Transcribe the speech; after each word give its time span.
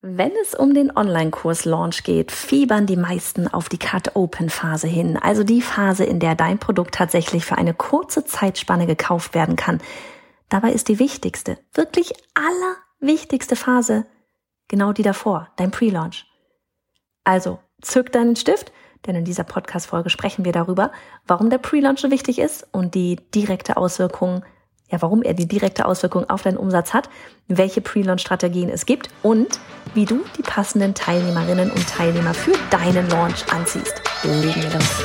Wenn 0.00 0.30
es 0.40 0.54
um 0.54 0.74
den 0.74 0.96
Online-Kurs-Launch 0.96 2.04
geht, 2.04 2.30
fiebern 2.30 2.86
die 2.86 2.96
meisten 2.96 3.48
auf 3.48 3.68
die 3.68 3.78
Cut-Open-Phase 3.78 4.86
hin, 4.86 5.16
also 5.16 5.42
die 5.42 5.60
Phase, 5.60 6.04
in 6.04 6.20
der 6.20 6.36
dein 6.36 6.60
Produkt 6.60 6.94
tatsächlich 6.94 7.44
für 7.44 7.58
eine 7.58 7.74
kurze 7.74 8.24
Zeitspanne 8.24 8.86
gekauft 8.86 9.34
werden 9.34 9.56
kann. 9.56 9.80
Dabei 10.48 10.70
ist 10.70 10.86
die 10.86 11.00
wichtigste, 11.00 11.58
wirklich 11.74 12.12
allerwichtigste 12.34 13.56
Phase 13.56 14.06
genau 14.68 14.92
die 14.92 15.02
davor, 15.02 15.48
dein 15.56 15.72
Pre-Launch. 15.72 16.26
Also 17.24 17.58
zück 17.82 18.12
deinen 18.12 18.36
Stift, 18.36 18.70
denn 19.04 19.16
in 19.16 19.24
dieser 19.24 19.44
Podcast-Folge 19.44 20.10
sprechen 20.10 20.44
wir 20.44 20.52
darüber, 20.52 20.92
warum 21.26 21.50
der 21.50 21.58
Pre-Launch 21.58 21.98
so 21.98 22.12
wichtig 22.12 22.38
ist 22.38 22.68
und 22.70 22.94
die 22.94 23.16
direkte 23.34 23.76
Auswirkung 23.76 24.44
ja, 24.90 25.02
warum 25.02 25.22
er 25.22 25.34
die 25.34 25.46
direkte 25.46 25.84
Auswirkung 25.84 26.28
auf 26.28 26.42
deinen 26.42 26.56
Umsatz 26.56 26.94
hat, 26.94 27.08
welche 27.46 27.80
Pre-Launch-Strategien 27.80 28.70
es 28.70 28.86
gibt 28.86 29.10
und 29.22 29.60
wie 29.94 30.04
du 30.04 30.20
die 30.36 30.42
passenden 30.42 30.94
Teilnehmerinnen 30.94 31.70
und 31.70 31.88
Teilnehmer 31.88 32.34
für 32.34 32.54
deinen 32.70 33.08
Launch 33.10 33.50
anziehst. 33.52 34.02
Legen 34.22 34.62
wir 34.62 34.70
los. 34.70 35.04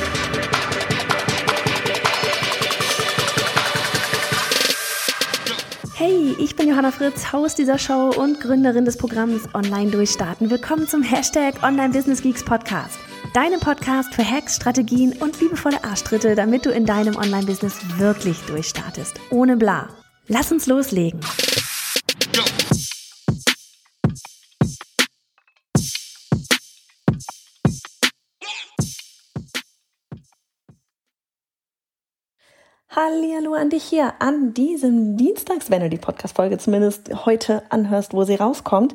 Hey, 5.96 6.34
ich 6.38 6.56
bin 6.56 6.68
Johanna 6.68 6.90
Fritz, 6.90 7.32
Haus 7.32 7.54
dieser 7.54 7.78
Show 7.78 8.10
und 8.16 8.40
Gründerin 8.40 8.84
des 8.84 8.96
Programms 8.96 9.42
Online 9.54 9.90
Durchstarten. 9.90 10.50
Willkommen 10.50 10.88
zum 10.88 11.02
Hashtag 11.02 11.62
Online 11.62 11.90
Business 11.90 12.20
Geeks 12.20 12.44
Podcast. 12.44 12.98
Deinem 13.34 13.58
Podcast 13.58 14.14
für 14.14 14.24
Hacks, 14.24 14.54
Strategien 14.54 15.12
und 15.20 15.40
liebevolle 15.40 15.82
Arschtritte, 15.82 16.36
damit 16.36 16.66
du 16.66 16.70
in 16.70 16.86
deinem 16.86 17.16
Online-Business 17.16 17.98
wirklich 17.98 18.38
durchstartest. 18.42 19.18
Ohne 19.30 19.56
bla. 19.56 19.88
Lass 20.28 20.52
uns 20.52 20.68
loslegen. 20.68 21.18
Hallo 32.88 33.54
an 33.54 33.70
dich 33.70 33.82
hier 33.82 34.14
an 34.20 34.54
diesem 34.54 35.16
Dienstags, 35.16 35.72
wenn 35.72 35.80
du 35.80 35.90
die 35.90 35.98
Podcast-Folge 35.98 36.58
zumindest 36.58 37.26
heute 37.26 37.64
anhörst, 37.70 38.12
wo 38.14 38.22
sie 38.22 38.36
rauskommt. 38.36 38.94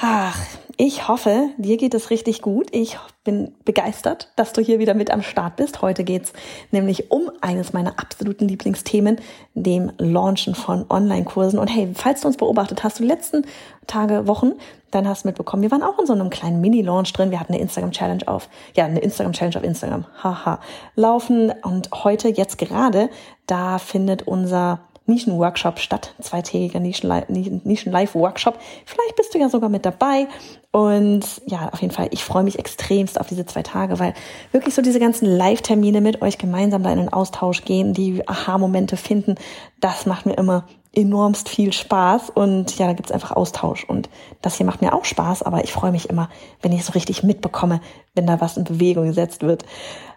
Ach, 0.00 0.36
ich 0.78 1.08
hoffe, 1.08 1.50
dir 1.56 1.78
geht 1.78 1.94
es 1.94 2.10
richtig 2.10 2.42
gut. 2.42 2.68
Ich 2.70 2.98
bin 3.24 3.54
begeistert, 3.64 4.30
dass 4.36 4.52
du 4.52 4.60
hier 4.60 4.78
wieder 4.78 4.92
mit 4.92 5.10
am 5.10 5.22
Start 5.22 5.56
bist. 5.56 5.80
Heute 5.80 6.04
geht's 6.04 6.34
nämlich 6.70 7.10
um 7.10 7.30
eines 7.40 7.72
meiner 7.72 7.98
absoluten 7.98 8.46
Lieblingsthemen, 8.46 9.18
dem 9.54 9.90
Launchen 9.96 10.54
von 10.54 10.84
Online-Kursen. 10.90 11.58
Und 11.58 11.68
hey, 11.68 11.88
falls 11.94 12.20
du 12.20 12.28
uns 12.28 12.36
beobachtet 12.36 12.84
hast, 12.84 12.98
die 12.98 13.04
letzten 13.04 13.46
Tage, 13.86 14.26
Wochen, 14.26 14.52
dann 14.90 15.08
hast 15.08 15.24
du 15.24 15.28
mitbekommen, 15.28 15.62
wir 15.62 15.70
waren 15.70 15.82
auch 15.82 15.98
in 15.98 16.06
so 16.06 16.12
einem 16.12 16.28
kleinen 16.28 16.60
Mini-Launch 16.60 17.12
drin. 17.14 17.30
Wir 17.30 17.40
hatten 17.40 17.54
eine 17.54 17.62
Instagram-Challenge 17.62 18.28
auf, 18.28 18.48
ja, 18.74 18.84
eine 18.84 19.00
Instagram-Challenge 19.00 19.56
auf 19.56 19.64
Instagram, 19.64 20.04
haha, 20.22 20.60
laufen. 20.94 21.52
Und 21.62 21.90
heute, 22.04 22.28
jetzt 22.28 22.58
gerade, 22.58 23.08
da 23.46 23.78
findet 23.78 24.24
unser 24.26 24.80
Nischen-Workshop 25.06 25.78
statt, 25.78 26.14
zweitägiger 26.20 26.80
Nischen-Live-Workshop. 26.80 28.58
Vielleicht 28.84 29.16
bist 29.16 29.34
du 29.34 29.38
ja 29.38 29.48
sogar 29.48 29.68
mit 29.68 29.86
dabei. 29.86 30.26
Und 30.72 31.24
ja, 31.46 31.70
auf 31.72 31.80
jeden 31.80 31.94
Fall, 31.94 32.08
ich 32.10 32.22
freue 32.22 32.42
mich 32.42 32.58
extremst 32.58 33.18
auf 33.18 33.28
diese 33.28 33.46
zwei 33.46 33.62
Tage, 33.62 33.98
weil 33.98 34.14
wirklich 34.52 34.74
so 34.74 34.82
diese 34.82 35.00
ganzen 35.00 35.26
Live-Termine 35.26 36.00
mit 36.00 36.20
euch 36.22 36.36
gemeinsam 36.36 36.82
da 36.82 36.90
in 36.90 36.98
den 36.98 37.12
Austausch 37.12 37.64
gehen, 37.64 37.94
die 37.94 38.28
Aha-Momente 38.28 38.96
finden, 38.96 39.36
das 39.80 40.04
macht 40.06 40.26
mir 40.26 40.34
immer 40.34 40.66
enormst 40.92 41.48
viel 41.48 41.72
Spaß 41.72 42.30
und 42.30 42.78
ja, 42.78 42.86
da 42.86 42.94
gibt's 42.94 43.12
einfach 43.12 43.32
Austausch 43.32 43.84
und 43.84 44.08
das 44.40 44.56
hier 44.56 44.66
macht 44.66 44.80
mir 44.80 44.94
auch 44.94 45.04
Spaß, 45.04 45.42
aber 45.42 45.62
ich 45.62 45.72
freue 45.72 45.92
mich 45.92 46.08
immer, 46.08 46.30
wenn 46.62 46.72
ich 46.72 46.84
so 46.84 46.92
richtig 46.92 47.22
mitbekomme, 47.22 47.80
wenn 48.14 48.26
da 48.26 48.40
was 48.40 48.56
in 48.56 48.64
Bewegung 48.64 49.06
gesetzt 49.06 49.42
wird. 49.42 49.64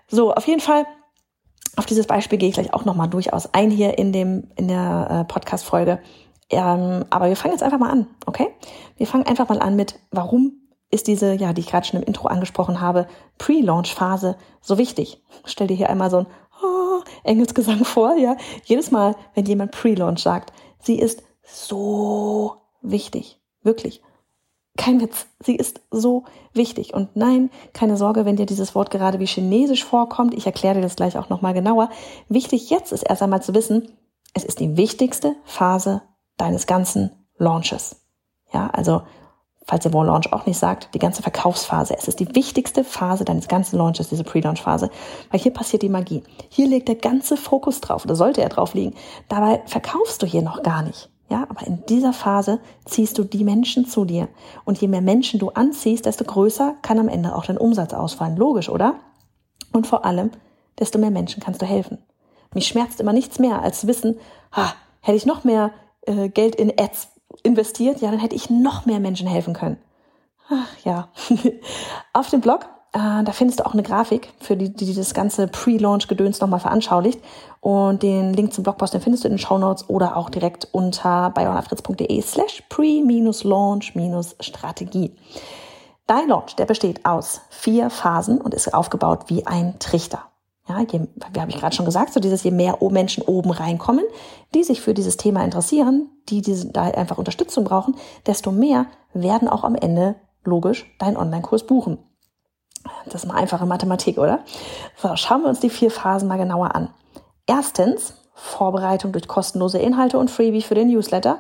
So, 0.08 0.34
auf 0.34 0.48
jeden 0.48 0.62
Fall 0.62 0.86
auf 1.78 1.86
dieses 1.86 2.08
Beispiel 2.08 2.38
gehe 2.38 2.50
ich 2.50 2.56
gleich 2.56 2.74
auch 2.74 2.86
nochmal 2.86 3.08
durchaus 3.08 3.54
ein 3.54 3.72
hier 3.72 3.98
in 3.98 4.12
dem, 4.12 4.50
in 4.56 4.68
der 4.68 5.08
äh, 5.10 5.32
Podcast-Folge. 5.32 6.00
Ähm, 6.50 7.06
aber 7.10 7.28
wir 7.28 7.36
fangen 7.36 7.54
jetzt 7.54 7.64
einfach 7.64 7.78
mal 7.78 7.92
an, 7.92 8.08
okay? 8.26 8.48
Wir 8.98 9.08
fangen 9.08 9.28
einfach 9.28 9.50
mal 9.50 9.60
an 9.60 9.76
mit, 9.76 10.00
warum 10.12 10.54
ist 10.92 11.08
diese, 11.08 11.34
ja, 11.34 11.54
die 11.54 11.62
ich 11.62 11.68
gerade 11.68 11.86
schon 11.86 12.02
im 12.02 12.08
Intro 12.08 12.28
angesprochen 12.28 12.82
habe, 12.82 13.08
Pre-Launch-Phase 13.38 14.36
so 14.62 14.78
wichtig? 14.78 15.24
Stell 15.46 15.68
dir 15.68 15.78
hier 15.78 15.90
einmal 15.90 16.10
so 16.10 16.18
ein 16.18 16.28
oh, 16.64 17.02
Engelsgesang 17.24 17.86
vor, 17.86 18.16
ja? 18.16 18.36
Jedes 18.64 18.90
Mal, 18.90 19.16
wenn 19.36 19.46
jemand 19.46 19.72
Pre-Launch 19.72 20.24
sagt, 20.24 20.52
sie 20.80 21.00
ist 21.00 21.24
so 21.44 22.56
wichtig. 22.82 23.40
Wirklich. 23.62 24.02
Kein 24.80 25.02
Witz, 25.02 25.26
sie 25.44 25.58
ist 25.58 25.82
so 25.92 26.24
wichtig. 26.54 26.94
Und 26.94 27.14
nein, 27.14 27.50
keine 27.74 27.98
Sorge, 27.98 28.24
wenn 28.24 28.38
dir 28.38 28.46
dieses 28.46 28.76
Wort 28.76 28.92
gerade 28.92 29.20
wie 29.20 29.26
chinesisch 29.26 29.84
vorkommt. 29.84 30.34
Ich 30.34 30.46
erkläre 30.46 30.76
dir 30.76 30.82
das 30.82 30.96
gleich 30.96 31.18
auch 31.18 31.28
nochmal 31.28 31.54
genauer. 31.54 31.90
Wichtig 32.30 32.70
jetzt 32.70 32.94
ist 32.94 33.04
erst 33.04 33.22
einmal 33.22 33.44
zu 33.44 33.54
wissen, 33.54 33.92
es 34.34 34.46
ist 34.46 34.62
die 34.62 34.78
wichtigste 34.78 35.36
Phase 35.44 36.02
deines 36.38 36.66
ganzen 36.66 37.12
Launches. 37.38 38.06
Ja, 38.54 38.70
also, 38.70 39.02
falls 39.66 39.84
der 39.84 39.92
Launch 39.92 40.32
auch 40.32 40.46
nicht 40.46 40.58
sagt, 40.58 40.96
die 40.96 41.00
ganze 41.00 41.24
Verkaufsphase. 41.24 41.98
Es 41.98 42.08
ist 42.08 42.22
die 42.22 42.34
wichtigste 42.34 42.86
Phase 42.86 43.26
deines 43.26 43.50
ganzen 43.50 43.76
Launches, 43.76 44.08
diese 44.08 44.24
Pre-Launch-Phase. 44.24 44.90
Weil 45.30 45.42
hier 45.42 45.52
passiert 45.52 45.82
die 45.82 45.90
Magie. 45.90 46.24
Hier 46.48 46.70
legt 46.70 46.88
der 46.88 46.96
ganze 46.96 47.36
Fokus 47.36 47.82
drauf, 47.82 48.06
oder 48.06 48.16
sollte 48.16 48.42
er 48.42 48.50
drauf 48.50 48.74
liegen. 48.74 48.96
Dabei 49.28 49.62
verkaufst 49.66 50.22
du 50.22 50.26
hier 50.26 50.42
noch 50.42 50.64
gar 50.64 50.84
nicht. 50.84 51.10
Ja, 51.30 51.46
aber 51.48 51.66
in 51.68 51.86
dieser 51.88 52.12
Phase 52.12 52.60
ziehst 52.86 53.18
du 53.18 53.24
die 53.24 53.44
Menschen 53.44 53.86
zu 53.86 54.04
dir. 54.04 54.30
Und 54.66 54.82
je 54.82 54.88
mehr 54.88 55.02
Menschen 55.02 55.40
du 55.40 55.50
anziehst, 55.50 56.06
desto 56.06 56.24
größer 56.24 56.76
kann 56.82 56.98
am 56.98 57.08
Ende 57.08 57.36
auch 57.36 57.46
dein 57.46 57.58
Umsatz 57.58 57.94
ausfallen. 57.94 58.36
Logisch, 58.36 58.68
oder? 58.68 58.96
Und 59.72 59.86
vor 59.86 60.06
allem, 60.06 60.32
desto 60.80 60.98
mehr 60.98 61.12
Menschen 61.12 61.42
kannst 61.42 61.62
du 61.62 61.68
helfen. 61.68 62.00
Mich 62.56 62.68
schmerzt 62.68 63.00
immer 63.00 63.14
nichts 63.14 63.38
mehr, 63.38 63.62
als 63.62 63.82
zu 63.82 63.88
wissen, 63.88 64.18
ha, 64.52 64.74
hätte 65.02 65.18
ich 65.18 65.28
noch 65.28 65.44
mehr 65.44 65.72
äh, 66.02 66.30
Geld 66.30 66.56
in 66.56 66.74
Ads 66.80 67.10
investiert, 67.44 68.02
ja, 68.02 68.10
dann 68.10 68.20
hätte 68.20 68.36
ich 68.36 68.50
noch 68.50 68.88
mehr 68.88 69.00
Menschen 69.00 69.28
helfen 69.28 69.54
können. 69.54 69.78
Ach 70.50 70.78
ja. 70.84 71.10
Auf 72.14 72.32
dem 72.32 72.42
Blog 72.42 72.68
äh, 72.94 73.24
da 73.24 73.32
findest 73.32 73.60
du 73.60 73.66
auch 73.66 73.74
eine 73.74 73.82
Grafik, 73.84 74.30
für 74.40 74.56
die, 74.56 74.74
die 74.74 74.96
das 74.96 75.14
ganze 75.14 75.48
Pre-Launch-Gedöns 75.48 76.40
nochmal 76.40 76.60
veranschaulicht. 76.60 77.20
Und 77.62 78.04
den 78.04 78.34
Link 78.34 78.54
zum 78.54 78.64
Blogpost, 78.64 78.94
den 78.94 79.02
findest 79.02 79.24
du 79.24 79.28
in 79.28 79.34
den 79.34 79.40
Show 79.40 79.58
Notes 79.58 79.90
oder 79.90 80.18
auch 80.18 80.30
direkt 80.30 80.68
unter 80.72 81.30
bayonafritz.de 81.32 82.22
slash 82.22 82.64
pre-launch-strategie. 82.70 85.16
Dein 86.08 86.30
Launch, 86.30 86.56
der 86.56 86.66
besteht 86.66 87.06
aus 87.06 87.42
vier 87.50 87.92
Phasen 87.92 88.42
und 88.42 88.56
ist 88.56 88.74
aufgebaut 88.74 89.26
wie 89.28 89.46
ein 89.46 89.78
Trichter. 89.78 90.24
Ja, 90.68 90.80
je, 90.82 91.02
wie 91.34 91.40
habe 91.40 91.52
ich 91.52 91.58
gerade 91.58 91.76
schon 91.76 91.86
gesagt, 91.86 92.14
so 92.14 92.20
dieses 92.20 92.44
je 92.44 92.52
mehr 92.52 92.78
Menschen 92.90 93.24
oben 93.24 93.52
reinkommen, 93.52 94.06
die 94.56 94.64
sich 94.64 94.82
für 94.82 94.94
dieses 94.94 95.18
Thema 95.18 95.44
interessieren, 95.44 96.10
die 96.30 96.42
diese, 96.42 96.72
da 96.72 96.84
einfach 96.84 97.18
Unterstützung 97.18 97.64
brauchen, 97.64 97.96
desto 98.26 98.52
mehr 98.52 98.86
werden 99.14 99.48
auch 99.48 99.64
am 99.64 99.76
Ende 99.76 100.16
logisch 100.44 100.86
deinen 101.00 101.18
Online-Kurs 101.18 101.66
buchen. 101.66 101.98
Das 103.06 103.24
ist 103.24 103.28
mal 103.28 103.36
einfache 103.36 103.66
Mathematik, 103.66 104.18
oder? 104.18 104.40
So, 104.98 105.16
schauen 105.16 105.42
wir 105.42 105.50
uns 105.50 105.60
die 105.60 105.70
vier 105.70 105.92
Phasen 105.92 106.28
mal 106.28 106.38
genauer 106.38 106.76
an. 106.76 106.90
Erstens, 107.46 108.14
Vorbereitung 108.34 109.12
durch 109.12 109.28
kostenlose 109.28 109.80
Inhalte 109.80 110.18
und 110.18 110.32
Freebie 110.32 110.62
für 110.62 110.76
den 110.76 110.90
Newsletter. 110.90 111.40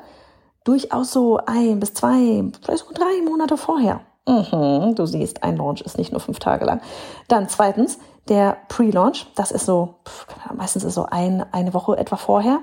Durchaus 0.64 1.12
so 1.12 1.40
ein 1.46 1.80
bis 1.80 1.94
zwei, 1.94 2.44
vielleicht 2.62 2.86
sogar 2.86 2.94
drei 2.94 3.22
Monate 3.24 3.58
vorher. 3.58 4.02
Mhm, 4.28 4.96
du 4.96 5.06
siehst, 5.06 5.44
ein 5.44 5.58
Launch 5.58 5.82
ist 5.82 5.98
nicht 5.98 6.12
nur 6.12 6.22
fünf 6.22 6.40
Tage 6.40 6.66
lang. 6.66 6.82
Dann 7.28 7.50
zweitens, 7.50 7.98
der 8.28 8.58
Pre-Launch. 8.68 9.28
Das 9.36 9.52
ist 9.52 9.66
so, 9.66 9.96
meistens 10.54 10.84
ist 10.84 10.94
so 10.94 11.06
ein, 11.10 11.46
eine 11.52 11.74
Woche 11.74 11.98
etwa 11.98 12.16
vorher. 12.16 12.60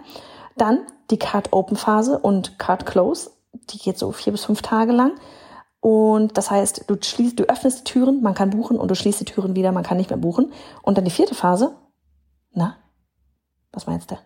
Dann 0.57 0.81
die 1.11 1.19
Card 1.19 1.53
Open 1.53 1.77
Phase 1.77 2.19
und 2.19 2.59
Card 2.59 2.87
Close. 2.87 3.31
Die 3.71 3.79
geht 3.79 3.99
so 3.99 4.13
vier 4.13 4.33
bis 4.33 4.45
fünf 4.45 4.63
Tage 4.63 4.93
lang. 4.93 5.13
Und 5.87 6.37
das 6.37 6.51
heißt, 6.51 6.87
du 6.89 6.97
schließt, 7.01 7.39
du 7.39 7.45
öffnest 7.45 7.79
die 7.79 7.85
Türen, 7.85 8.21
man 8.21 8.35
kann 8.35 8.51
buchen 8.51 8.77
und 8.77 8.91
du 8.91 8.97
schließt 8.97 9.21
die 9.21 9.25
Türen 9.25 9.55
wieder, 9.55 9.71
man 9.71 9.85
kann 9.85 9.99
nicht 9.99 10.11
mehr 10.11 10.19
buchen. 10.19 10.53
Und 10.83 10.99
dann 10.99 11.05
die 11.05 11.13
vierte 11.13 11.37
Phase. 11.37 11.77
Na, 12.53 12.75
was 13.71 13.87
meinst 13.87 14.11
du? 14.11 14.19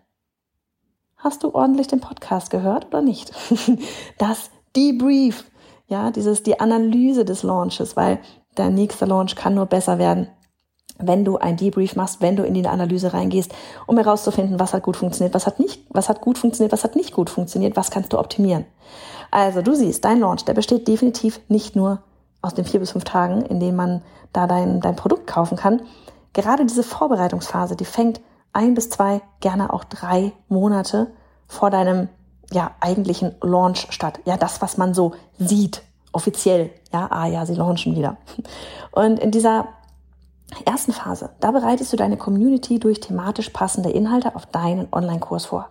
Hast 1.17 1.43
du 1.43 1.53
ordentlich 1.53 1.85
den 1.85 1.99
Podcast 1.99 2.49
gehört 2.49 2.87
oder 2.87 3.03
nicht? 3.03 3.31
Das 4.17 4.49
Debrief, 4.75 5.45
ja, 5.85 6.09
dieses, 6.09 6.41
die 6.41 6.59
Analyse 6.59 7.25
des 7.25 7.43
Launches, 7.43 7.95
weil 7.95 8.17
der 8.57 8.71
nächste 8.71 9.05
Launch 9.05 9.35
kann 9.35 9.53
nur 9.53 9.67
besser 9.67 9.99
werden, 9.99 10.29
wenn 10.97 11.23
du 11.23 11.37
ein 11.37 11.57
Debrief 11.57 11.95
machst, 11.95 12.21
wenn 12.21 12.37
du 12.37 12.43
in 12.43 12.55
die 12.55 12.65
Analyse 12.65 13.13
reingehst, 13.13 13.53
um 13.85 13.97
herauszufinden, 13.97 14.59
was 14.59 14.73
hat 14.73 14.81
gut 14.81 14.97
funktioniert, 14.97 15.35
was 15.35 15.45
hat 15.45 15.59
nicht, 15.59 15.85
was 15.89 16.09
hat 16.09 16.21
gut 16.21 16.39
funktioniert, 16.39 16.71
was 16.71 16.83
hat 16.83 16.95
nicht 16.95 17.13
gut 17.13 17.29
funktioniert, 17.29 17.75
was 17.75 17.91
kannst 17.91 18.13
du 18.13 18.17
optimieren. 18.17 18.65
Also 19.31 19.61
du 19.61 19.73
siehst, 19.73 20.03
dein 20.05 20.19
Launch, 20.19 20.45
der 20.45 20.53
besteht 20.53 20.87
definitiv 20.87 21.39
nicht 21.47 21.75
nur 21.75 21.99
aus 22.41 22.53
den 22.53 22.65
vier 22.65 22.79
bis 22.79 22.91
fünf 22.91 23.05
Tagen, 23.05 23.43
in 23.43 23.59
denen 23.59 23.77
man 23.77 24.01
da 24.33 24.45
dein, 24.45 24.81
dein 24.81 24.95
Produkt 24.95 25.27
kaufen 25.27 25.57
kann. 25.57 25.81
Gerade 26.33 26.65
diese 26.65 26.83
Vorbereitungsphase, 26.83 27.75
die 27.75 27.85
fängt 27.85 28.21
ein 28.53 28.73
bis 28.73 28.89
zwei, 28.89 29.21
gerne 29.39 29.73
auch 29.73 29.83
drei 29.83 30.33
Monate 30.49 31.11
vor 31.47 31.69
deinem 31.69 32.09
ja, 32.51 32.71
eigentlichen 32.79 33.35
Launch 33.41 33.87
statt. 33.91 34.19
Ja, 34.25 34.37
das, 34.37 34.61
was 34.61 34.77
man 34.77 34.93
so 34.93 35.13
sieht 35.39 35.83
offiziell, 36.11 36.71
ja, 36.91 37.07
ah 37.09 37.25
ja, 37.27 37.45
sie 37.45 37.55
launchen 37.55 37.95
wieder. 37.95 38.17
Und 38.91 39.19
in 39.19 39.31
dieser 39.31 39.67
ersten 40.65 40.91
Phase, 40.91 41.29
da 41.39 41.51
bereitest 41.51 41.93
du 41.93 41.97
deine 41.97 42.17
Community 42.17 42.79
durch 42.79 42.99
thematisch 42.99 43.49
passende 43.49 43.89
Inhalte 43.89 44.35
auf 44.35 44.45
deinen 44.45 44.89
Online-Kurs 44.91 45.45
vor. 45.45 45.69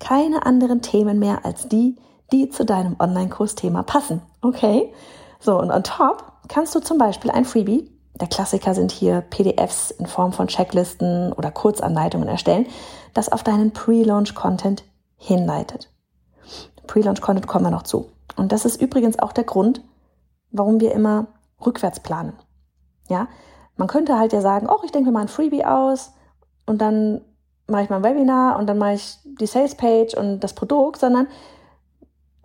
Keine 0.00 0.44
anderen 0.44 0.82
Themen 0.82 1.20
mehr 1.20 1.44
als 1.44 1.68
die, 1.68 1.96
die 2.32 2.48
zu 2.48 2.64
deinem 2.64 2.96
Online-Kurs-Thema 2.98 3.82
passen. 3.82 4.22
Okay? 4.42 4.92
So, 5.40 5.58
und 5.58 5.70
on 5.70 5.82
top 5.82 6.32
kannst 6.48 6.74
du 6.74 6.80
zum 6.80 6.98
Beispiel 6.98 7.30
ein 7.30 7.44
Freebie, 7.44 7.90
der 8.20 8.28
Klassiker 8.28 8.74
sind 8.74 8.92
hier 8.92 9.20
PDFs 9.20 9.90
in 9.90 10.06
Form 10.06 10.32
von 10.32 10.48
Checklisten 10.48 11.32
oder 11.34 11.50
Kurzanleitungen 11.50 12.28
erstellen, 12.28 12.66
das 13.12 13.30
auf 13.30 13.42
deinen 13.42 13.72
Pre-Launch-Content 13.72 14.84
hinleitet. 15.16 15.90
Pre-Launch-Content 16.86 17.46
kommen 17.46 17.66
wir 17.66 17.70
noch 17.70 17.82
zu. 17.82 18.10
Und 18.36 18.52
das 18.52 18.64
ist 18.64 18.80
übrigens 18.80 19.18
auch 19.18 19.32
der 19.32 19.44
Grund, 19.44 19.82
warum 20.50 20.80
wir 20.80 20.92
immer 20.92 21.26
rückwärts 21.64 22.00
planen. 22.00 22.32
Ja, 23.08 23.28
man 23.76 23.88
könnte 23.88 24.18
halt 24.18 24.32
ja 24.32 24.40
sagen, 24.40 24.68
oh, 24.70 24.80
ich 24.84 24.92
denke 24.92 25.10
mir 25.10 25.14
mal 25.14 25.22
ein 25.22 25.28
Freebie 25.28 25.64
aus 25.64 26.12
und 26.64 26.80
dann 26.80 27.20
mache 27.68 27.82
ich 27.82 27.90
mal 27.90 27.96
ein 27.96 28.04
Webinar 28.04 28.58
und 28.58 28.66
dann 28.66 28.78
mache 28.78 28.94
ich 28.94 29.18
die 29.24 29.46
Sales 29.46 29.74
Page 29.74 30.14
und 30.14 30.40
das 30.40 30.54
Produkt, 30.54 31.00
sondern 31.00 31.28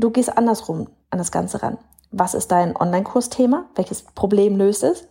du 0.01 0.09
gehst 0.09 0.37
andersrum 0.37 0.87
an 1.09 1.17
das 1.17 1.31
Ganze 1.31 1.63
ran. 1.63 1.77
Was 2.11 2.33
ist 2.33 2.51
dein 2.51 2.75
Online-Kursthema? 2.75 3.69
Welches 3.75 4.03
Problem 4.03 4.57
löst 4.57 4.83
es? 4.83 5.07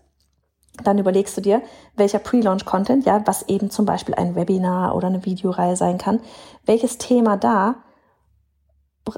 Dann 0.85 0.99
überlegst 0.99 1.37
du 1.37 1.41
dir, 1.41 1.63
welcher 1.97 2.19
Pre-Launch-Content, 2.19 3.05
ja, 3.05 3.27
was 3.27 3.49
eben 3.49 3.71
zum 3.71 3.87
Beispiel 3.87 4.15
ein 4.15 4.35
Webinar 4.35 4.95
oder 4.95 5.09
eine 5.09 5.25
Videoreihe 5.25 5.77
sein 5.77 5.99
kann, 5.99 6.21
welches 6.65 6.99
Thema 6.99 7.37
da, 7.37 7.77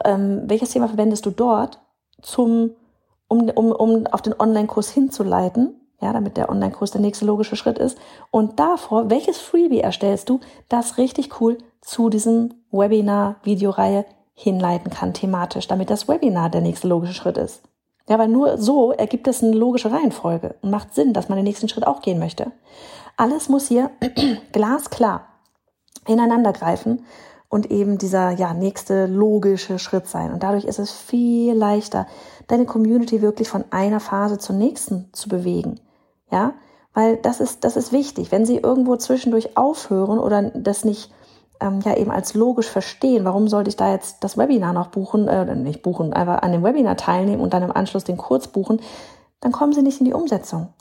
ähm, 0.04 0.44
welches 0.46 0.70
Thema 0.70 0.88
verwendest 0.88 1.26
du 1.26 1.30
dort 1.30 1.80
zum, 2.22 2.70
um, 3.28 3.50
um, 3.50 3.72
um 3.72 4.06
auf 4.06 4.22
den 4.22 4.38
Online-Kurs 4.38 4.90
hinzuleiten 4.90 5.82
ja, 6.02 6.12
damit 6.12 6.36
der 6.36 6.50
Online-Kurs 6.50 6.90
der 6.90 7.00
nächste 7.00 7.24
logische 7.24 7.56
Schritt 7.56 7.78
ist. 7.78 7.96
Und 8.30 8.58
davor, 8.58 9.08
welches 9.08 9.38
Freebie 9.38 9.80
erstellst 9.80 10.28
du, 10.28 10.40
das 10.68 10.98
richtig 10.98 11.40
cool 11.40 11.58
zu 11.80 12.10
diesem 12.10 12.54
Webinar, 12.72 13.36
Videoreihe 13.44 14.04
hinleiten 14.34 14.90
kann, 14.90 15.14
thematisch, 15.14 15.68
damit 15.68 15.90
das 15.90 16.08
Webinar 16.08 16.50
der 16.50 16.60
nächste 16.60 16.88
logische 16.88 17.14
Schritt 17.14 17.36
ist. 17.36 17.62
Ja, 18.08 18.18
weil 18.18 18.28
nur 18.28 18.58
so 18.58 18.92
ergibt 18.92 19.28
es 19.28 19.42
eine 19.42 19.52
logische 19.52 19.92
Reihenfolge 19.92 20.56
und 20.62 20.70
macht 20.70 20.94
Sinn, 20.94 21.12
dass 21.12 21.28
man 21.28 21.36
den 21.36 21.44
nächsten 21.44 21.68
Schritt 21.68 21.86
auch 21.86 22.02
gehen 22.02 22.18
möchte. 22.18 22.50
Alles 23.16 23.48
muss 23.48 23.68
hier 23.68 23.90
glasklar 24.52 25.28
ineinander 26.06 26.52
greifen 26.52 27.04
und 27.48 27.70
eben 27.70 27.98
dieser 27.98 28.30
ja, 28.30 28.54
nächste 28.54 29.06
logische 29.06 29.78
Schritt 29.78 30.08
sein. 30.08 30.32
Und 30.32 30.42
dadurch 30.42 30.64
ist 30.64 30.78
es 30.78 30.90
viel 30.90 31.54
leichter, 31.54 32.06
deine 32.48 32.64
Community 32.64 33.22
wirklich 33.22 33.48
von 33.48 33.64
einer 33.70 34.00
Phase 34.00 34.38
zur 34.38 34.56
nächsten 34.56 35.10
zu 35.12 35.28
bewegen. 35.28 35.78
Ja, 36.30 36.54
weil 36.94 37.18
das 37.18 37.40
ist, 37.40 37.64
das 37.64 37.76
ist 37.76 37.92
wichtig. 37.92 38.32
Wenn 38.32 38.46
sie 38.46 38.56
irgendwo 38.56 38.96
zwischendurch 38.96 39.56
aufhören 39.56 40.18
oder 40.18 40.42
das 40.42 40.84
nicht 40.84 41.12
ähm, 41.62 41.80
ja 41.84 41.96
eben 41.96 42.10
als 42.10 42.34
logisch 42.34 42.68
verstehen, 42.68 43.24
warum 43.24 43.48
sollte 43.48 43.68
ich 43.68 43.76
da 43.76 43.92
jetzt 43.92 44.24
das 44.24 44.36
Webinar 44.36 44.72
noch 44.72 44.88
buchen, 44.88 45.28
äh, 45.28 45.54
nicht 45.54 45.82
buchen, 45.82 46.12
einfach 46.12 46.42
an 46.42 46.52
dem 46.52 46.64
Webinar 46.64 46.96
teilnehmen 46.96 47.40
und 47.40 47.54
dann 47.54 47.62
im 47.62 47.72
Anschluss 47.72 48.04
den 48.04 48.16
Kurs 48.16 48.48
buchen, 48.48 48.80
dann 49.40 49.52
kommen 49.52 49.72
sie 49.72 49.82
nicht 49.82 50.00
in 50.00 50.06
die 50.06 50.14
Umsetzung. 50.14 50.72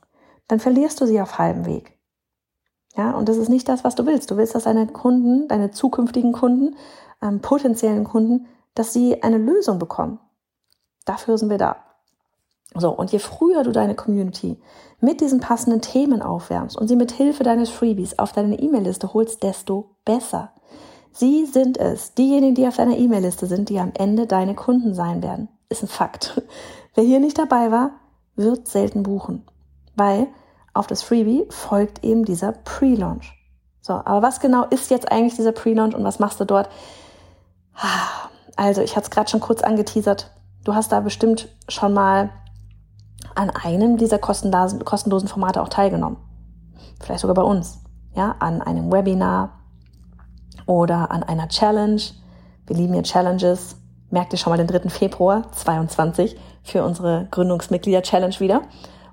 Dann 0.47 0.59
verlierst 0.59 0.99
du 0.99 1.05
sie 1.05 1.21
auf 1.21 1.37
halbem 1.37 1.65
Weg. 1.65 1.97
Ja, 2.97 3.11
und 3.11 3.29
das 3.29 3.37
ist 3.37 3.49
nicht 3.49 3.69
das, 3.69 3.83
was 3.83 3.95
du 3.95 4.05
willst. 4.05 4.31
Du 4.31 4.37
willst, 4.37 4.53
dass 4.53 4.63
deine 4.63 4.87
Kunden, 4.87 5.47
deine 5.47 5.71
zukünftigen 5.71 6.33
Kunden, 6.33 6.75
ähm, 7.21 7.39
potenziellen 7.39 8.03
Kunden, 8.03 8.47
dass 8.75 8.93
sie 8.93 9.23
eine 9.23 9.37
Lösung 9.37 9.79
bekommen. 9.79 10.19
Dafür 11.05 11.37
sind 11.37 11.49
wir 11.49 11.57
da. 11.57 11.77
So, 12.73 12.91
und 12.91 13.11
je 13.11 13.19
früher 13.19 13.63
du 13.63 13.71
deine 13.71 13.95
Community 13.95 14.57
mit 15.01 15.19
diesen 15.19 15.39
passenden 15.41 15.81
Themen 15.81 16.21
aufwärmst 16.21 16.77
und 16.77 16.87
sie 16.87 16.95
mit 16.95 17.11
Hilfe 17.11 17.43
deines 17.43 17.69
Freebies 17.69 18.17
auf 18.17 18.31
deine 18.31 18.59
E-Mail-Liste 18.59 19.13
holst, 19.13 19.43
desto 19.43 19.95
besser. 20.05 20.53
Sie 21.13 21.45
sind 21.45 21.77
es, 21.77 22.13
diejenigen, 22.13 22.55
die 22.55 22.67
auf 22.67 22.77
deiner 22.77 22.97
E-Mail-Liste 22.97 23.45
sind, 23.45 23.69
die 23.69 23.79
am 23.79 23.91
Ende 23.93 24.27
deine 24.27 24.55
Kunden 24.55 24.93
sein 24.93 25.21
werden. 25.21 25.49
Ist 25.69 25.83
ein 25.83 25.87
Fakt. 25.87 26.41
Wer 26.95 27.03
hier 27.03 27.19
nicht 27.19 27.37
dabei 27.37 27.71
war, 27.71 27.91
wird 28.35 28.67
selten 28.67 29.03
buchen, 29.03 29.45
weil 29.95 30.27
auf 30.73 30.87
das 30.87 31.03
Freebie 31.03 31.45
folgt 31.49 32.03
eben 32.03 32.25
dieser 32.25 32.53
Pre-Launch. 32.53 33.33
So, 33.81 33.93
aber 33.93 34.21
was 34.21 34.39
genau 34.39 34.65
ist 34.65 34.91
jetzt 34.91 35.11
eigentlich 35.11 35.35
dieser 35.35 35.51
Pre-Launch 35.51 35.95
und 35.95 36.03
was 36.03 36.19
machst 36.19 36.39
du 36.39 36.45
dort? 36.45 36.69
Also, 38.55 38.81
ich 38.81 38.95
hatte 38.95 39.05
es 39.05 39.09
gerade 39.11 39.29
schon 39.29 39.39
kurz 39.39 39.63
angeteasert. 39.63 40.31
Du 40.63 40.75
hast 40.75 40.91
da 40.91 40.99
bestimmt 40.99 41.49
schon 41.67 41.93
mal 41.93 42.29
an 43.35 43.49
einem 43.49 43.97
dieser 43.97 44.19
kostenlosen, 44.19 44.85
kostenlosen 44.85 45.27
Formate 45.27 45.61
auch 45.61 45.69
teilgenommen. 45.69 46.17
Vielleicht 46.99 47.21
sogar 47.21 47.35
bei 47.35 47.41
uns. 47.41 47.79
Ja, 48.15 48.35
an 48.39 48.61
einem 48.61 48.91
Webinar 48.91 49.60
oder 50.71 51.11
an 51.11 51.21
einer 51.21 51.49
Challenge. 51.49 52.01
Wir 52.65 52.75
lieben 52.77 52.93
ja 52.93 53.01
Challenges. 53.01 53.75
Merkt 54.09 54.31
ihr 54.31 54.39
schon 54.39 54.51
mal 54.51 54.57
den 54.57 54.67
3. 54.67 54.89
Februar 54.89 55.51
22 55.51 56.37
für 56.63 56.85
unsere 56.85 57.27
Gründungsmitglieder-Challenge 57.29 58.39
wieder. 58.39 58.61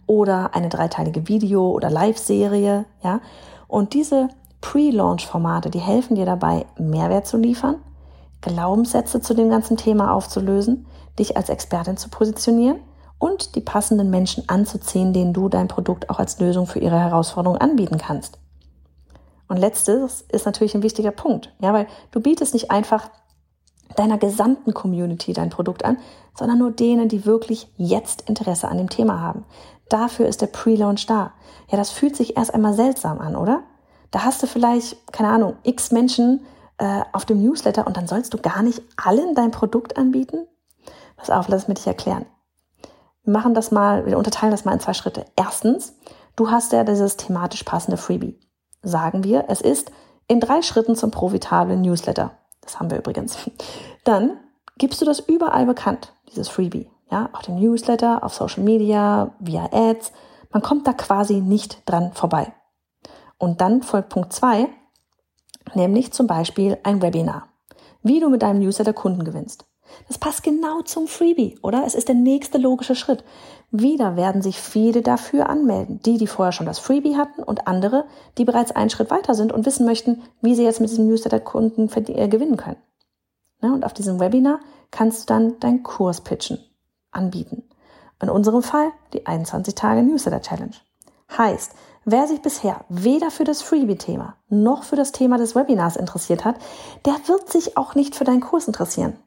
Oder 0.06 0.54
eine 0.54 0.68
dreiteilige 0.68 1.26
Video- 1.26 1.72
oder 1.72 1.90
Live-Serie. 1.90 2.84
Ja, 3.02 3.20
und 3.66 3.92
diese 3.92 4.28
Pre-Launch-Formate, 4.60 5.70
die 5.70 5.80
helfen 5.80 6.14
dir 6.14 6.26
dabei, 6.26 6.64
Mehrwert 6.78 7.26
zu 7.26 7.36
liefern, 7.36 7.76
Glaubenssätze 8.40 9.20
zu 9.20 9.34
dem 9.34 9.50
ganzen 9.50 9.76
Thema 9.76 10.14
aufzulösen, 10.14 10.86
dich 11.18 11.36
als 11.36 11.48
Expertin 11.48 11.96
zu 11.96 12.08
positionieren 12.08 12.78
und 13.18 13.56
die 13.56 13.60
passenden 13.60 14.10
Menschen 14.10 14.48
anzuziehen, 14.48 15.12
denen 15.12 15.32
du 15.32 15.48
dein 15.48 15.66
Produkt 15.66 16.08
auch 16.08 16.20
als 16.20 16.38
Lösung 16.38 16.68
für 16.68 16.78
ihre 16.78 17.00
Herausforderungen 17.00 17.60
anbieten 17.60 17.98
kannst. 17.98 18.38
Und 19.48 19.56
letztes 19.56 20.22
ist 20.30 20.46
natürlich 20.46 20.74
ein 20.74 20.82
wichtiger 20.82 21.10
Punkt, 21.10 21.54
ja, 21.60 21.72
weil 21.72 21.86
du 22.10 22.20
bietest 22.20 22.54
nicht 22.54 22.70
einfach 22.70 23.10
deiner 23.96 24.18
gesamten 24.18 24.74
Community 24.74 25.32
dein 25.32 25.50
Produkt 25.50 25.84
an, 25.84 25.98
sondern 26.36 26.58
nur 26.58 26.70
denen, 26.70 27.08
die 27.08 27.24
wirklich 27.24 27.72
jetzt 27.76 28.28
Interesse 28.28 28.68
an 28.68 28.78
dem 28.78 28.90
Thema 28.90 29.20
haben. 29.20 29.44
Dafür 29.88 30.26
ist 30.26 30.42
der 30.42 30.48
Pre-Launch 30.48 31.06
da. 31.06 31.32
Ja, 31.68 31.78
das 31.78 31.90
fühlt 31.90 32.14
sich 32.14 32.36
erst 32.36 32.52
einmal 32.52 32.74
seltsam 32.74 33.18
an, 33.18 33.34
oder? 33.34 33.62
Da 34.10 34.24
hast 34.24 34.42
du 34.42 34.46
vielleicht, 34.46 35.12
keine 35.12 35.30
Ahnung, 35.30 35.56
x 35.62 35.90
Menschen 35.90 36.44
äh, 36.78 37.02
auf 37.12 37.24
dem 37.24 37.42
Newsletter 37.42 37.86
und 37.86 37.96
dann 37.96 38.06
sollst 38.06 38.34
du 38.34 38.38
gar 38.38 38.62
nicht 38.62 38.82
allen 38.96 39.34
dein 39.34 39.50
Produkt 39.50 39.96
anbieten? 39.96 40.46
Pass 41.16 41.30
auf, 41.30 41.48
lass 41.48 41.62
es 41.62 41.68
mir 41.68 41.74
dich 41.74 41.86
erklären. 41.86 42.26
Wir 43.24 43.32
machen 43.32 43.54
das 43.54 43.70
mal, 43.70 44.06
wir 44.06 44.16
unterteilen 44.16 44.52
das 44.52 44.64
mal 44.64 44.72
in 44.72 44.80
zwei 44.80 44.94
Schritte. 44.94 45.26
Erstens, 45.36 45.94
du 46.36 46.50
hast 46.50 46.72
ja 46.72 46.84
dieses 46.84 47.16
thematisch 47.16 47.64
passende 47.64 47.96
Freebie. 47.96 48.38
Sagen 48.82 49.24
wir, 49.24 49.46
es 49.48 49.60
ist 49.60 49.90
in 50.28 50.40
drei 50.40 50.62
Schritten 50.62 50.94
zum 50.94 51.10
profitablen 51.10 51.80
Newsletter. 51.80 52.32
Das 52.60 52.78
haben 52.78 52.90
wir 52.90 52.98
übrigens. 52.98 53.36
Dann 54.04 54.38
gibst 54.76 55.00
du 55.00 55.04
das 55.04 55.20
überall 55.20 55.66
bekannt, 55.66 56.12
dieses 56.30 56.48
Freebie. 56.48 56.90
Ja, 57.10 57.30
auf 57.32 57.42
dem 57.42 57.56
Newsletter, 57.56 58.22
auf 58.22 58.34
Social 58.34 58.62
Media, 58.62 59.34
via 59.38 59.68
Ads. 59.72 60.12
Man 60.50 60.62
kommt 60.62 60.86
da 60.86 60.92
quasi 60.92 61.40
nicht 61.40 61.82
dran 61.86 62.12
vorbei. 62.12 62.52
Und 63.38 63.60
dann 63.60 63.82
folgt 63.82 64.10
Punkt 64.10 64.32
zwei, 64.32 64.68
nämlich 65.74 66.12
zum 66.12 66.26
Beispiel 66.26 66.78
ein 66.82 67.00
Webinar. 67.00 67.48
Wie 68.02 68.20
du 68.20 68.28
mit 68.28 68.42
deinem 68.42 68.60
Newsletter 68.60 68.92
Kunden 68.92 69.24
gewinnst. 69.24 69.64
Das 70.06 70.18
passt 70.18 70.42
genau 70.42 70.82
zum 70.82 71.06
Freebie, 71.08 71.58
oder? 71.62 71.84
Es 71.86 71.94
ist 71.94 72.08
der 72.08 72.14
nächste 72.14 72.58
logische 72.58 72.94
Schritt. 72.94 73.24
Wieder 73.70 74.16
werden 74.16 74.40
sich 74.40 74.58
viele 74.58 75.02
dafür 75.02 75.48
anmelden. 75.48 76.00
Die, 76.04 76.16
die 76.16 76.26
vorher 76.26 76.52
schon 76.52 76.66
das 76.66 76.78
Freebie 76.78 77.16
hatten 77.16 77.42
und 77.42 77.66
andere, 77.66 78.06
die 78.38 78.44
bereits 78.44 78.72
einen 78.72 78.90
Schritt 78.90 79.10
weiter 79.10 79.34
sind 79.34 79.52
und 79.52 79.66
wissen 79.66 79.84
möchten, 79.84 80.22
wie 80.40 80.54
sie 80.54 80.64
jetzt 80.64 80.80
mit 80.80 80.90
diesem 80.90 81.06
Newsletter 81.06 81.40
Kunden 81.40 81.90
äh, 81.94 82.28
gewinnen 82.28 82.56
können. 82.56 82.78
und 83.60 83.84
auf 83.84 83.92
diesem 83.92 84.20
Webinar 84.20 84.60
kannst 84.90 85.22
du 85.22 85.26
dann 85.26 85.60
deinen 85.60 85.82
Kurs 85.82 86.22
pitchen, 86.22 86.58
anbieten. 87.10 87.64
In 88.22 88.30
unserem 88.30 88.62
Fall 88.62 88.90
die 89.12 89.26
21 89.26 89.74
Tage 89.74 90.02
Newsletter 90.02 90.40
Challenge. 90.40 90.74
Heißt, 91.36 91.72
wer 92.04 92.26
sich 92.26 92.40
bisher 92.40 92.84
weder 92.88 93.30
für 93.30 93.44
das 93.44 93.60
Freebie-Thema 93.62 94.36
noch 94.48 94.82
für 94.82 94.96
das 94.96 95.12
Thema 95.12 95.36
des 95.36 95.54
Webinars 95.54 95.96
interessiert 95.96 96.44
hat, 96.44 96.56
der 97.04 97.14
wird 97.26 97.50
sich 97.50 97.76
auch 97.76 97.94
nicht 97.94 98.14
für 98.14 98.24
deinen 98.24 98.40
Kurs 98.40 98.66
interessieren. 98.66 99.18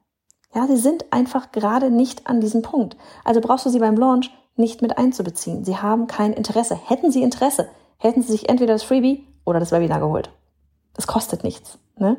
Ja, 0.54 0.68
sie 0.68 0.78
sind 0.78 1.06
einfach 1.12 1.52
gerade 1.52 1.90
nicht 1.90 2.28
an 2.28 2.42
diesem 2.42 2.62
Punkt. 2.62 2.98
Also 3.24 3.40
brauchst 3.42 3.66
du 3.66 3.70
sie 3.70 3.80
beim 3.80 3.96
Launch 3.96 4.32
nicht 4.56 4.82
mit 4.82 4.98
einzubeziehen. 4.98 5.64
Sie 5.64 5.78
haben 5.78 6.08
kein 6.08 6.34
Interesse. 6.34 6.76
Hätten 6.76 7.12
sie 7.12 7.24
Interesse, 7.24 7.70
hätten 7.98 8.22
sie 8.22 8.32
sich 8.32 8.50
entweder 8.50 8.74
das 8.74 8.84
Freebie 8.84 9.26
oder 9.46 9.60
das 9.60 9.72
Webinar 9.72 10.00
geholt. 10.00 10.30
Das 10.94 11.08
kostet 11.08 11.44
nichts. 11.44 11.80
Ne? 11.98 12.18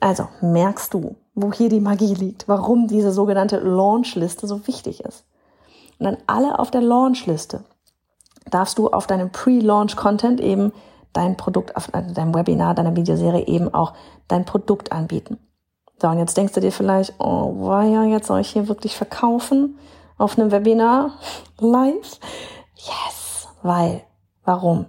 Also 0.00 0.28
merkst 0.40 0.94
du, 0.94 1.16
wo 1.34 1.52
hier 1.52 1.68
die 1.68 1.80
Magie 1.80 2.14
liegt, 2.14 2.48
warum 2.48 2.86
diese 2.88 3.12
sogenannte 3.12 3.58
Launchliste 3.58 4.46
so 4.46 4.66
wichtig 4.66 5.04
ist. 5.04 5.26
Und 5.98 6.06
dann 6.06 6.16
alle 6.26 6.58
auf 6.58 6.70
der 6.70 6.80
Launchliste 6.80 7.64
darfst 8.50 8.78
du 8.78 8.88
auf 8.88 9.06
deinem 9.06 9.30
Pre-Launch-Content 9.30 10.40
eben 10.40 10.72
dein 11.12 11.36
Produkt, 11.36 11.76
auf 11.76 11.88
deinem 11.88 12.34
Webinar, 12.34 12.74
deiner 12.74 12.96
Videoserie 12.96 13.46
eben 13.46 13.72
auch 13.74 13.92
dein 14.28 14.44
Produkt 14.46 14.92
anbieten. 14.92 15.38
So, 16.00 16.08
und 16.08 16.18
jetzt 16.18 16.36
denkst 16.36 16.54
du 16.54 16.60
dir 16.60 16.72
vielleicht, 16.72 17.14
oh, 17.18 17.66
war 17.66 17.84
ja, 17.84 18.04
jetzt 18.04 18.28
soll 18.28 18.40
ich 18.40 18.50
hier 18.50 18.68
wirklich 18.68 18.96
verkaufen? 18.96 19.76
auf 20.20 20.38
einem 20.38 20.52
Webinar 20.52 21.12
live? 21.58 22.20
Yes, 22.76 23.48
weil, 23.62 24.02
warum? 24.44 24.86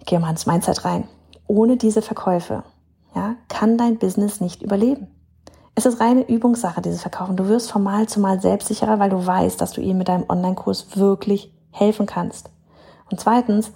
Ich 0.00 0.06
gehe 0.06 0.18
mal 0.18 0.30
ins 0.30 0.46
Mindset 0.46 0.84
rein. 0.84 1.08
Ohne 1.46 1.76
diese 1.76 2.02
Verkäufe, 2.02 2.64
ja, 3.14 3.36
kann 3.48 3.78
dein 3.78 3.98
Business 3.98 4.40
nicht 4.40 4.62
überleben. 4.62 5.06
Es 5.76 5.86
ist 5.86 6.00
reine 6.00 6.28
Übungssache, 6.28 6.82
dieses 6.82 7.02
Verkaufen. 7.02 7.36
Du 7.36 7.48
wirst 7.48 7.70
von 7.70 7.82
Mal 7.82 8.08
zu 8.08 8.20
Mal 8.20 8.40
selbstsicherer, 8.40 8.98
weil 8.98 9.10
du 9.10 9.24
weißt, 9.24 9.60
dass 9.60 9.72
du 9.72 9.80
ihm 9.80 9.98
mit 9.98 10.08
deinem 10.08 10.24
Online-Kurs 10.28 10.96
wirklich 10.96 11.52
helfen 11.70 12.06
kannst. 12.06 12.50
Und 13.10 13.20
zweitens, 13.20 13.72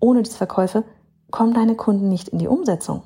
ohne 0.00 0.22
diese 0.22 0.36
Verkäufe 0.36 0.84
kommen 1.30 1.54
deine 1.54 1.74
Kunden 1.74 2.08
nicht 2.08 2.28
in 2.28 2.38
die 2.38 2.48
Umsetzung. 2.48 3.02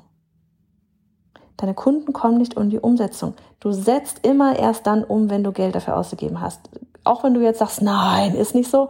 Deine 1.57 1.73
Kunden 1.73 2.13
kommen 2.13 2.37
nicht 2.37 2.55
in 2.55 2.69
die 2.69 2.79
Umsetzung. 2.79 3.35
Du 3.59 3.71
setzt 3.71 4.25
immer 4.25 4.57
erst 4.57 4.87
dann 4.87 5.03
um, 5.03 5.29
wenn 5.29 5.43
du 5.43 5.51
Geld 5.51 5.75
dafür 5.75 5.97
ausgegeben 5.97 6.41
hast. 6.41 6.69
Auch 7.03 7.23
wenn 7.23 7.33
du 7.33 7.41
jetzt 7.41 7.59
sagst, 7.59 7.81
nein, 7.81 8.35
ist 8.35 8.55
nicht 8.55 8.69
so. 8.69 8.89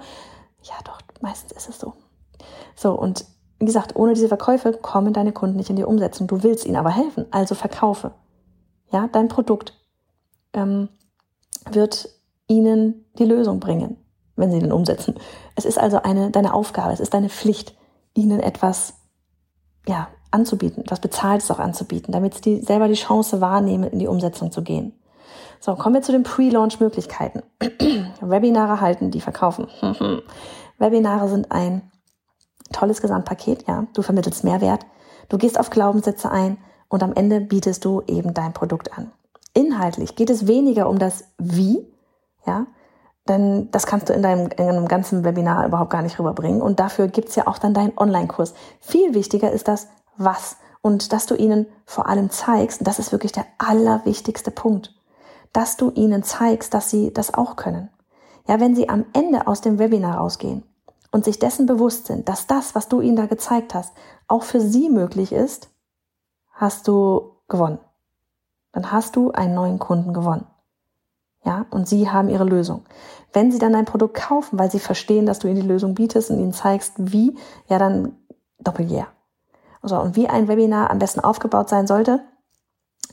Ja, 0.63 0.75
doch, 0.85 0.99
meistens 1.21 1.51
ist 1.51 1.69
es 1.69 1.79
so. 1.79 1.93
So, 2.75 2.93
und 2.93 3.25
wie 3.59 3.65
gesagt, 3.65 3.95
ohne 3.95 4.13
diese 4.13 4.27
Verkäufe 4.27 4.73
kommen 4.73 5.13
deine 5.13 5.33
Kunden 5.33 5.57
nicht 5.57 5.69
in 5.69 5.75
die 5.75 5.83
Umsetzung. 5.83 6.27
Du 6.27 6.43
willst 6.43 6.65
ihnen 6.65 6.77
aber 6.77 6.89
helfen, 6.89 7.25
also 7.31 7.55
verkaufe. 7.55 8.11
Ja, 8.91 9.07
dein 9.07 9.27
Produkt 9.27 9.73
ähm, 10.53 10.89
wird 11.69 12.09
ihnen 12.47 13.05
die 13.19 13.25
Lösung 13.25 13.59
bringen, 13.59 13.97
wenn 14.35 14.51
sie 14.51 14.59
den 14.59 14.71
umsetzen. 14.71 15.15
Es 15.55 15.65
ist 15.65 15.77
also 15.77 16.01
eine, 16.01 16.31
deine 16.31 16.53
Aufgabe, 16.53 16.91
es 16.91 16.99
ist 16.99 17.13
deine 17.13 17.29
Pflicht, 17.29 17.75
ihnen 18.13 18.39
etwas, 18.39 18.95
ja, 19.87 20.07
anzubieten, 20.31 20.83
etwas 20.83 21.00
Bezahltes 21.00 21.51
auch 21.51 21.59
anzubieten, 21.59 22.11
damit 22.11 22.43
sie 22.43 22.61
selber 22.61 22.88
die 22.88 22.95
Chance 22.95 23.41
wahrnehmen, 23.41 23.91
in 23.91 24.00
die 24.00 24.07
Umsetzung 24.07 24.51
zu 24.51 24.63
gehen. 24.63 24.93
So, 25.59 25.75
kommen 25.75 25.95
wir 25.95 26.01
zu 26.01 26.11
den 26.11 26.23
Pre-Launch-Möglichkeiten. 26.23 27.43
Webinare 28.21 28.81
halten, 28.81 29.11
die 29.11 29.21
verkaufen. 29.21 29.67
Webinare 30.79 31.27
sind 31.29 31.51
ein 31.51 31.91
tolles 32.71 33.01
Gesamtpaket, 33.01 33.67
ja. 33.67 33.85
Du 33.93 34.01
vermittelst 34.01 34.43
Mehrwert, 34.43 34.85
du 35.29 35.38
gehst 35.38 35.59
auf 35.59 35.69
Glaubenssätze 35.69 36.31
ein 36.31 36.57
und 36.88 37.03
am 37.03 37.13
Ende 37.13 37.41
bietest 37.41 37.85
du 37.85 38.01
eben 38.07 38.33
dein 38.33 38.53
Produkt 38.53 38.97
an. 38.97 39.11
Inhaltlich 39.53 40.15
geht 40.15 40.29
es 40.29 40.47
weniger 40.47 40.89
um 40.89 40.97
das 40.97 41.25
Wie, 41.38 41.85
ja, 42.47 42.65
denn 43.27 43.69
das 43.71 43.85
kannst 43.85 44.09
du 44.09 44.13
in 44.13 44.23
deinem, 44.23 44.50
in 44.57 44.67
einem 44.67 44.88
ganzen 44.88 45.23
Webinar 45.23 45.67
überhaupt 45.67 45.91
gar 45.91 46.01
nicht 46.01 46.17
rüberbringen. 46.17 46.61
Und 46.61 46.79
dafür 46.79 47.07
gibt's 47.07 47.35
ja 47.35 47.47
auch 47.47 47.59
dann 47.59 47.73
deinen 47.73 47.95
Online-Kurs. 47.95 48.53
Viel 48.79 49.13
wichtiger 49.13 49.51
ist 49.51 49.67
das 49.67 49.88
Was 50.17 50.57
und 50.81 51.13
dass 51.13 51.25
du 51.25 51.35
ihnen 51.35 51.67
vor 51.85 52.07
allem 52.07 52.29
zeigst, 52.29 52.85
das 52.85 52.99
ist 52.99 53.11
wirklich 53.11 53.31
der 53.31 53.45
allerwichtigste 53.57 54.51
Punkt, 54.51 54.93
dass 55.53 55.77
du 55.77 55.91
ihnen 55.91 56.23
zeigst, 56.23 56.73
dass 56.73 56.89
sie 56.89 57.13
das 57.13 57.33
auch 57.33 57.55
können. 57.55 57.89
Ja, 58.47 58.59
wenn 58.59 58.75
sie 58.75 58.89
am 58.89 59.05
Ende 59.13 59.47
aus 59.47 59.61
dem 59.61 59.79
Webinar 59.79 60.17
rausgehen 60.17 60.63
und 61.11 61.25
sich 61.25 61.39
dessen 61.39 61.65
bewusst 61.65 62.07
sind, 62.07 62.27
dass 62.27 62.47
das, 62.47 62.73
was 62.73 62.87
du 62.87 63.01
ihnen 63.01 63.15
da 63.15 63.27
gezeigt 63.27 63.73
hast, 63.73 63.93
auch 64.27 64.43
für 64.43 64.59
sie 64.61 64.89
möglich 64.89 65.31
ist, 65.31 65.69
hast 66.51 66.87
du 66.87 67.35
gewonnen. 67.47 67.79
Dann 68.71 68.91
hast 68.91 69.15
du 69.15 69.31
einen 69.31 69.53
neuen 69.53 69.79
Kunden 69.79 70.13
gewonnen. 70.13 70.47
Ja, 71.43 71.65
und 71.71 71.87
sie 71.87 72.09
haben 72.09 72.29
ihre 72.29 72.43
Lösung. 72.43 72.85
Wenn 73.33 73.51
sie 73.51 73.59
dann 73.59 73.75
ein 73.75 73.85
Produkt 73.85 74.15
kaufen, 74.15 74.59
weil 74.59 74.69
sie 74.69 74.79
verstehen, 74.79 75.25
dass 75.25 75.39
du 75.39 75.47
ihnen 75.47 75.61
die 75.61 75.67
Lösung 75.67 75.95
bietest 75.95 76.29
und 76.29 76.39
ihnen 76.39 76.53
zeigst, 76.53 76.93
wie, 76.97 77.35
ja, 77.67 77.79
dann 77.79 78.15
doppeljahr. 78.59 79.07
So, 79.83 80.00
und 80.00 80.15
wie 80.15 80.27
ein 80.27 80.47
Webinar 80.47 80.91
am 80.91 81.00
besten 81.00 81.19
aufgebaut 81.19 81.69
sein 81.69 81.88
sollte, 81.88 82.21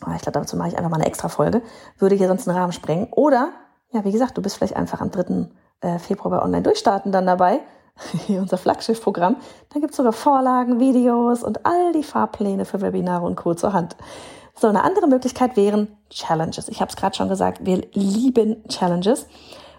ah, 0.02 0.14
ich 0.16 0.22
glaube, 0.22 0.38
dazu 0.38 0.56
mache 0.56 0.68
ich 0.68 0.76
einfach 0.76 0.90
mal 0.90 0.96
eine 0.96 1.06
extra 1.06 1.28
Folge, 1.28 1.62
würde 1.98 2.14
hier 2.14 2.28
sonst 2.28 2.48
einen 2.48 2.58
Rahmen 2.58 2.72
sprengen. 2.72 3.08
Oder, 3.10 3.50
ja, 3.92 4.04
wie 4.04 4.12
gesagt, 4.12 4.37
du 4.37 4.42
bist 4.42 4.56
vielleicht 4.56 4.76
einfach 4.76 5.00
am 5.00 5.10
3. 5.10 5.48
Äh, 5.80 5.98
Februar 5.98 6.30
bei 6.30 6.42
Online 6.44 6.62
Durchstarten 6.62 7.12
dann 7.12 7.26
dabei, 7.26 7.60
unser 8.28 8.58
Flaggschiff-Programm. 8.58 9.37
Da 9.72 9.80
gibt 9.80 9.92
es 9.92 9.96
sogar 9.96 10.12
Vorlagen, 10.12 10.80
Videos 10.80 11.42
und 11.42 11.64
all 11.64 11.92
die 11.92 12.02
Fahrpläne 12.02 12.64
für 12.64 12.80
Webinare 12.80 13.25
und 13.25 13.37
Co. 13.37 13.54
zur 13.54 13.72
Hand. 13.72 13.96
So, 14.54 14.66
eine 14.66 14.82
andere 14.82 15.06
Möglichkeit 15.06 15.56
wären 15.56 15.96
Challenges. 16.10 16.68
Ich 16.68 16.80
habe 16.80 16.90
es 16.90 16.96
gerade 16.96 17.14
schon 17.14 17.28
gesagt, 17.28 17.64
wir 17.64 17.87
lieben 17.92 18.64
Challenges. 18.68 19.26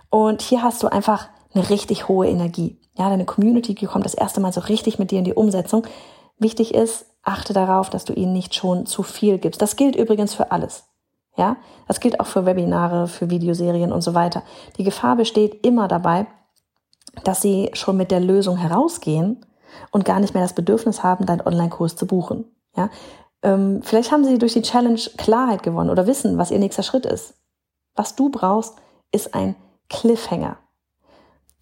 Und 0.09 0.41
hier 0.41 0.63
hast 0.63 0.81
du 0.83 0.87
einfach 0.87 1.27
eine 1.53 1.69
richtig 1.69 2.07
hohe 2.07 2.27
Energie. 2.27 2.79
Ja, 2.97 3.09
deine 3.09 3.25
Community 3.25 3.73
kommt 3.85 4.05
das 4.05 4.13
erste 4.13 4.39
Mal 4.39 4.53
so 4.53 4.61
richtig 4.61 4.97
mit 4.97 5.11
dir 5.11 5.19
in 5.19 5.25
die 5.25 5.33
Umsetzung. 5.33 5.83
Wichtig 6.39 6.73
ist, 6.73 7.05
achte 7.23 7.53
darauf, 7.53 7.89
dass 7.89 8.05
du 8.05 8.13
ihnen 8.13 8.33
nicht 8.33 8.55
schon 8.55 8.85
zu 8.85 9.03
viel 9.03 9.37
gibst. 9.37 9.61
Das 9.61 9.75
gilt 9.75 9.95
übrigens 9.95 10.33
für 10.33 10.51
alles. 10.51 10.85
Ja, 11.37 11.57
das 11.87 11.99
gilt 11.99 12.19
auch 12.19 12.25
für 12.25 12.45
Webinare, 12.45 13.07
für 13.07 13.29
Videoserien 13.29 13.93
und 13.93 14.01
so 14.01 14.13
weiter. 14.13 14.43
Die 14.77 14.83
Gefahr 14.83 15.15
besteht 15.15 15.65
immer 15.65 15.87
dabei, 15.87 16.27
dass 17.23 17.41
sie 17.41 17.69
schon 17.73 17.97
mit 17.97 18.11
der 18.11 18.19
Lösung 18.19 18.57
herausgehen 18.57 19.45
und 19.91 20.05
gar 20.05 20.19
nicht 20.19 20.33
mehr 20.33 20.43
das 20.43 20.53
Bedürfnis 20.53 21.03
haben, 21.03 21.25
deinen 21.25 21.45
Online-Kurs 21.45 21.95
zu 21.95 22.07
buchen. 22.07 22.45
Ja, 22.75 22.89
ähm, 23.41 23.81
vielleicht 23.83 24.11
haben 24.11 24.25
sie 24.25 24.37
durch 24.37 24.53
die 24.53 24.61
Challenge 24.61 24.99
Klarheit 25.17 25.63
gewonnen 25.63 25.89
oder 25.89 26.07
wissen, 26.07 26.37
was 26.37 26.51
ihr 26.51 26.59
nächster 26.59 26.83
Schritt 26.83 27.05
ist. 27.05 27.35
Was 27.95 28.15
du 28.15 28.29
brauchst, 28.29 28.75
ist 29.11 29.33
ein 29.33 29.55
Cliffhanger. 29.89 30.57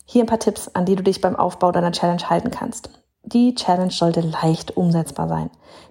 Hier 0.06 0.24
ein 0.24 0.28
paar 0.28 0.40
Tipps, 0.40 0.70
an 0.70 0.86
die 0.86 0.96
du 0.96 1.04
dich 1.04 1.22
beim 1.22 1.36
Aufbau 1.36 1.72
deiner 1.72 1.92
Challenge 1.92 2.30
halten 2.30 2.52
kannst. 2.52 2.90
Die 3.34 3.56
Challenge 3.56 3.92
sollte 3.92 4.22
leicht 4.22 4.78
umsetzbar 4.78 5.28
sein. 5.28 5.50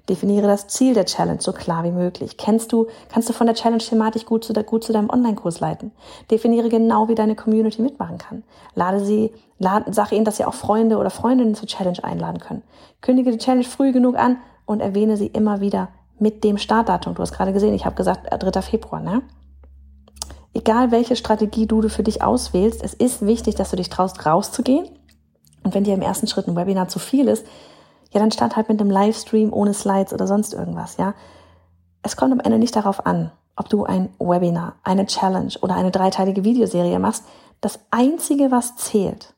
Definiere 0.08 0.46
das 0.46 0.68
Ziel 0.68 0.94
der 0.94 1.04
Challenge 1.04 1.42
so 1.42 1.52
klar 1.52 1.84
wie 1.84 1.90
möglich. 1.90 2.38
Kennst 2.38 2.72
du, 2.72 2.86
kannst 3.10 3.28
du 3.28 3.34
von 3.34 3.46
der 3.46 3.54
Challenge-Thematik 3.54 4.24
gut 4.24 4.42
zu, 4.42 4.54
gut 4.54 4.84
zu 4.84 4.94
deinem 4.94 5.10
Online-Kurs 5.10 5.60
leiten. 5.60 5.92
Definiere 6.30 6.70
genau, 6.70 7.10
wie 7.10 7.14
deine 7.14 7.36
Community 7.36 7.82
mitmachen 7.82 8.16
kann. 8.16 8.42
Lade 8.74 9.04
sie, 9.04 9.34
lade, 9.58 9.92
sag 9.92 10.12
ihnen, 10.12 10.24
dass 10.24 10.38
sie 10.38 10.46
auch 10.46 10.54
Freunde 10.54 10.96
oder 10.96 11.10
Freundinnen 11.10 11.54
zur 11.54 11.68
Challenge 11.68 12.02
einladen 12.02 12.38
können. 12.38 12.62
Kündige 13.02 13.32
die 13.32 13.38
Challenge 13.38 13.64
früh 13.64 13.92
genug 13.92 14.16
an 14.16 14.38
und 14.64 14.80
erwähne 14.80 15.18
sie 15.18 15.26
immer 15.26 15.60
wieder 15.60 15.88
mit 16.18 16.42
dem 16.42 16.56
Startdatum. 16.56 17.16
Du 17.16 17.20
hast 17.20 17.32
gerade 17.32 17.52
gesehen, 17.52 17.74
ich 17.74 17.84
habe 17.84 17.96
gesagt 17.96 18.28
3. 18.30 18.48
Äh, 18.48 18.62
Februar, 18.62 19.02
ne? 19.02 19.20
Egal 20.54 20.90
welche 20.90 21.16
Strategie 21.16 21.66
du 21.66 21.86
für 21.90 22.02
dich 22.02 22.22
auswählst, 22.22 22.82
es 22.82 22.94
ist 22.94 23.26
wichtig, 23.26 23.56
dass 23.56 23.72
du 23.72 23.76
dich 23.76 23.90
traust, 23.90 24.24
rauszugehen 24.24 24.88
und 25.66 25.74
wenn 25.74 25.82
dir 25.82 25.94
im 25.94 26.00
ersten 26.00 26.28
Schritt 26.28 26.46
ein 26.46 26.54
Webinar 26.54 26.86
zu 26.86 27.00
viel 27.00 27.26
ist, 27.26 27.44
ja, 28.12 28.20
dann 28.20 28.30
start 28.30 28.54
halt 28.54 28.68
mit 28.68 28.80
einem 28.80 28.88
Livestream 28.88 29.52
ohne 29.52 29.74
Slides 29.74 30.12
oder 30.12 30.28
sonst 30.28 30.54
irgendwas, 30.54 30.96
ja. 30.96 31.12
Es 32.02 32.16
kommt 32.16 32.32
am 32.32 32.38
Ende 32.38 32.60
nicht 32.60 32.76
darauf 32.76 33.04
an, 33.04 33.32
ob 33.56 33.68
du 33.68 33.82
ein 33.84 34.14
Webinar, 34.20 34.76
eine 34.84 35.06
Challenge 35.06 35.52
oder 35.62 35.74
eine 35.74 35.90
dreiteilige 35.90 36.44
Videoserie 36.44 37.00
machst. 37.00 37.24
Das 37.60 37.80
einzige, 37.90 38.52
was 38.52 38.76
zählt, 38.76 39.34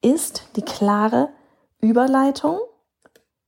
ist 0.00 0.44
die 0.56 0.62
klare 0.62 1.28
Überleitung 1.82 2.58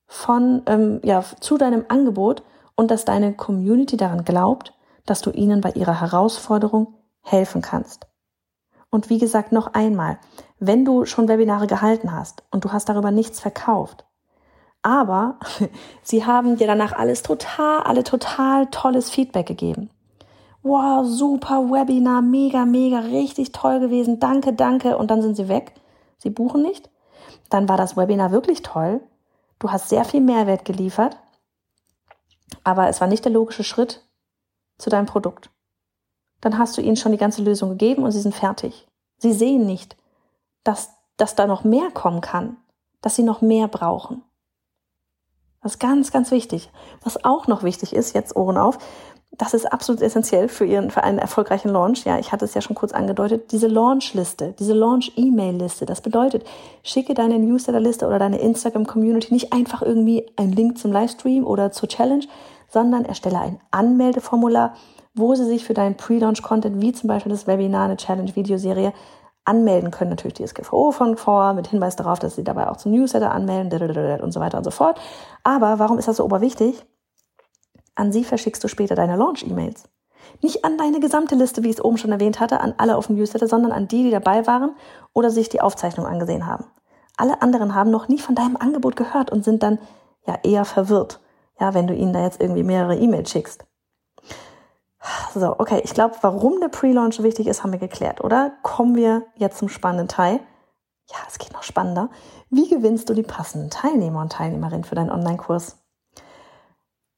von, 0.04 0.60
ähm, 0.66 1.00
ja, 1.02 1.24
zu 1.40 1.56
deinem 1.56 1.86
Angebot 1.88 2.42
und 2.76 2.90
dass 2.90 3.06
deine 3.06 3.32
Community 3.32 3.96
daran 3.96 4.24
glaubt, 4.24 4.74
dass 5.06 5.22
du 5.22 5.30
ihnen 5.30 5.62
bei 5.62 5.70
ihrer 5.70 6.02
Herausforderung 6.02 6.98
helfen 7.22 7.62
kannst. 7.62 8.08
Und 8.90 9.08
wie 9.08 9.18
gesagt, 9.18 9.52
noch 9.52 9.72
einmal, 9.72 10.18
wenn 10.60 10.84
du 10.84 11.04
schon 11.04 11.28
Webinare 11.28 11.66
gehalten 11.66 12.12
hast 12.12 12.42
und 12.50 12.64
du 12.64 12.72
hast 12.72 12.88
darüber 12.88 13.10
nichts 13.10 13.40
verkauft, 13.40 14.04
aber 14.82 15.38
sie 16.02 16.24
haben 16.24 16.56
dir 16.56 16.66
danach 16.66 16.92
alles 16.92 17.22
total, 17.22 17.82
alle 17.82 18.04
total 18.04 18.66
tolles 18.66 19.10
Feedback 19.10 19.46
gegeben. 19.46 19.90
Wow, 20.62 21.06
super 21.06 21.70
Webinar, 21.70 22.20
mega, 22.20 22.64
mega, 22.64 22.98
richtig 22.98 23.52
toll 23.52 23.80
gewesen, 23.80 24.18
danke, 24.18 24.52
danke, 24.52 24.98
und 24.98 25.10
dann 25.10 25.22
sind 25.22 25.36
sie 25.36 25.48
weg. 25.48 25.72
Sie 26.18 26.30
buchen 26.30 26.62
nicht. 26.62 26.90
Dann 27.48 27.68
war 27.68 27.76
das 27.76 27.96
Webinar 27.96 28.32
wirklich 28.32 28.62
toll. 28.62 29.00
Du 29.60 29.70
hast 29.70 29.88
sehr 29.88 30.04
viel 30.04 30.20
Mehrwert 30.20 30.64
geliefert, 30.64 31.16
aber 32.64 32.88
es 32.88 33.00
war 33.00 33.08
nicht 33.08 33.24
der 33.24 33.32
logische 33.32 33.64
Schritt 33.64 34.04
zu 34.78 34.90
deinem 34.90 35.06
Produkt. 35.06 35.50
Dann 36.40 36.58
hast 36.58 36.76
du 36.76 36.82
ihnen 36.82 36.96
schon 36.96 37.12
die 37.12 37.18
ganze 37.18 37.42
Lösung 37.42 37.70
gegeben 37.70 38.02
und 38.04 38.12
sie 38.12 38.20
sind 38.20 38.34
fertig. 38.34 38.86
Sie 39.18 39.32
sehen 39.32 39.66
nicht, 39.66 39.96
dass, 40.68 40.90
dass 41.16 41.34
da 41.34 41.46
noch 41.46 41.64
mehr 41.64 41.90
kommen 41.90 42.20
kann, 42.20 42.58
dass 43.00 43.16
sie 43.16 43.22
noch 43.22 43.40
mehr 43.40 43.68
brauchen. 43.68 44.22
Das 45.62 45.72
ist 45.72 45.78
ganz, 45.78 46.12
ganz 46.12 46.30
wichtig. 46.30 46.70
Was 47.02 47.24
auch 47.24 47.46
noch 47.46 47.62
wichtig 47.62 47.94
ist, 47.94 48.14
jetzt 48.14 48.36
Ohren 48.36 48.58
auf, 48.58 48.78
das 49.32 49.54
ist 49.54 49.66
absolut 49.72 50.02
essentiell 50.02 50.48
für 50.48 50.66
ihren, 50.66 50.90
für 50.90 51.04
einen 51.04 51.18
erfolgreichen 51.18 51.70
Launch. 51.70 52.04
Ja, 52.04 52.18
ich 52.18 52.32
hatte 52.32 52.44
es 52.44 52.52
ja 52.52 52.60
schon 52.60 52.76
kurz 52.76 52.92
angedeutet. 52.92 53.50
Diese 53.50 53.66
Launch-Liste, 53.66 54.54
diese 54.58 54.74
Launch-E-Mail-Liste. 54.74 55.86
Das 55.86 56.02
bedeutet, 56.02 56.44
schicke 56.82 57.14
deine 57.14 57.38
Newsletter-Liste 57.38 58.06
oder 58.06 58.18
deine 58.18 58.38
Instagram-Community 58.38 59.32
nicht 59.32 59.52
einfach 59.52 59.80
irgendwie 59.80 60.26
einen 60.36 60.52
Link 60.52 60.76
zum 60.76 60.92
Livestream 60.92 61.46
oder 61.46 61.72
zur 61.72 61.88
Challenge, 61.88 62.26
sondern 62.68 63.06
erstelle 63.06 63.40
ein 63.40 63.60
Anmeldeformular, 63.70 64.74
wo 65.14 65.34
sie 65.34 65.46
sich 65.46 65.64
für 65.64 65.74
deinen 65.74 65.96
Pre-Launch-Content, 65.96 66.82
wie 66.82 66.92
zum 66.92 67.08
Beispiel 67.08 67.32
das 67.32 67.46
Webinar, 67.46 67.86
eine 67.86 67.96
Challenge-Videoserie, 67.96 68.92
anmelden 69.48 69.90
können. 69.90 70.10
Natürlich 70.10 70.34
die 70.34 70.46
SGVO 70.46 70.92
von 70.92 71.16
vor, 71.16 71.54
mit 71.54 71.66
Hinweis 71.68 71.96
darauf, 71.96 72.18
dass 72.18 72.36
sie 72.36 72.44
dabei 72.44 72.68
auch 72.68 72.76
zum 72.76 72.92
Newsletter 72.92 73.32
anmelden 73.32 74.20
und 74.20 74.32
so 74.32 74.40
weiter 74.40 74.58
und 74.58 74.64
so 74.64 74.70
fort. 74.70 75.00
Aber 75.42 75.78
warum 75.78 75.98
ist 75.98 76.06
das 76.06 76.18
so 76.18 76.24
oberwichtig? 76.24 76.84
An 77.94 78.12
sie 78.12 78.22
verschickst 78.22 78.62
du 78.62 78.68
später 78.68 78.94
deine 78.94 79.16
Launch-E-Mails. 79.16 79.88
Nicht 80.42 80.64
an 80.64 80.76
deine 80.76 81.00
gesamte 81.00 81.34
Liste, 81.34 81.62
wie 81.62 81.70
ich 81.70 81.76
es 81.76 81.84
oben 81.84 81.98
schon 81.98 82.12
erwähnt 82.12 82.38
hatte, 82.38 82.60
an 82.60 82.74
alle 82.76 82.96
auf 82.96 83.06
dem 83.06 83.16
Newsletter, 83.16 83.48
sondern 83.48 83.72
an 83.72 83.88
die, 83.88 84.04
die 84.04 84.10
dabei 84.10 84.46
waren 84.46 84.76
oder 85.14 85.30
sich 85.30 85.48
die 85.48 85.60
Aufzeichnung 85.60 86.06
angesehen 86.06 86.46
haben. 86.46 86.66
Alle 87.16 87.42
anderen 87.42 87.74
haben 87.74 87.90
noch 87.90 88.08
nie 88.08 88.18
von 88.18 88.34
deinem 88.34 88.56
Angebot 88.56 88.94
gehört 88.94 89.32
und 89.32 89.42
sind 89.42 89.62
dann 89.62 89.78
ja 90.26 90.38
eher 90.44 90.64
verwirrt, 90.64 91.20
ja, 91.58 91.74
wenn 91.74 91.88
du 91.88 91.94
ihnen 91.94 92.12
da 92.12 92.22
jetzt 92.22 92.40
irgendwie 92.40 92.62
mehrere 92.62 92.96
E-Mails 92.96 93.30
schickst. 93.30 93.64
So, 95.34 95.54
okay, 95.58 95.80
ich 95.84 95.94
glaube, 95.94 96.16
warum 96.22 96.60
der 96.60 96.68
Pre-Launch 96.68 97.22
wichtig 97.22 97.46
ist, 97.46 97.62
haben 97.62 97.72
wir 97.72 97.78
geklärt, 97.78 98.22
oder? 98.22 98.52
Kommen 98.62 98.96
wir 98.96 99.26
jetzt 99.36 99.58
zum 99.58 99.68
spannenden 99.68 100.08
Teil. 100.08 100.40
Ja, 101.10 101.18
es 101.26 101.38
geht 101.38 101.52
noch 101.52 101.62
spannender. 101.62 102.10
Wie 102.50 102.68
gewinnst 102.68 103.08
du 103.08 103.14
die 103.14 103.22
passenden 103.22 103.70
Teilnehmer 103.70 104.20
und 104.20 104.32
Teilnehmerinnen 104.32 104.84
für 104.84 104.94
deinen 104.94 105.10
Online-Kurs? 105.10 105.76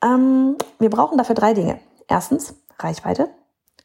Ähm, 0.02 0.56
wir 0.78 0.90
brauchen 0.90 1.18
dafür 1.18 1.34
drei 1.34 1.54
Dinge. 1.54 1.80
Erstens 2.08 2.54
Reichweite, 2.78 3.28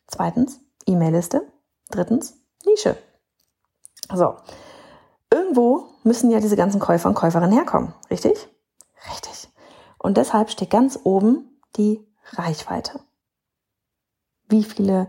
zweitens 0.07 0.59
E-Mail-Liste, 0.85 1.41
drittens 1.89 2.35
Nische. 2.65 2.97
So, 4.13 4.35
irgendwo 5.31 5.87
müssen 6.03 6.31
ja 6.31 6.39
diese 6.39 6.55
ganzen 6.55 6.79
Käufer 6.79 7.09
und 7.09 7.15
Käuferinnen 7.15 7.53
herkommen, 7.53 7.93
richtig? 8.09 8.47
Richtig. 9.11 9.49
Und 9.97 10.17
deshalb 10.17 10.49
steht 10.49 10.69
ganz 10.69 10.99
oben 11.03 11.59
die 11.77 12.05
Reichweite. 12.33 12.99
Wie 14.47 14.63
viele 14.63 15.07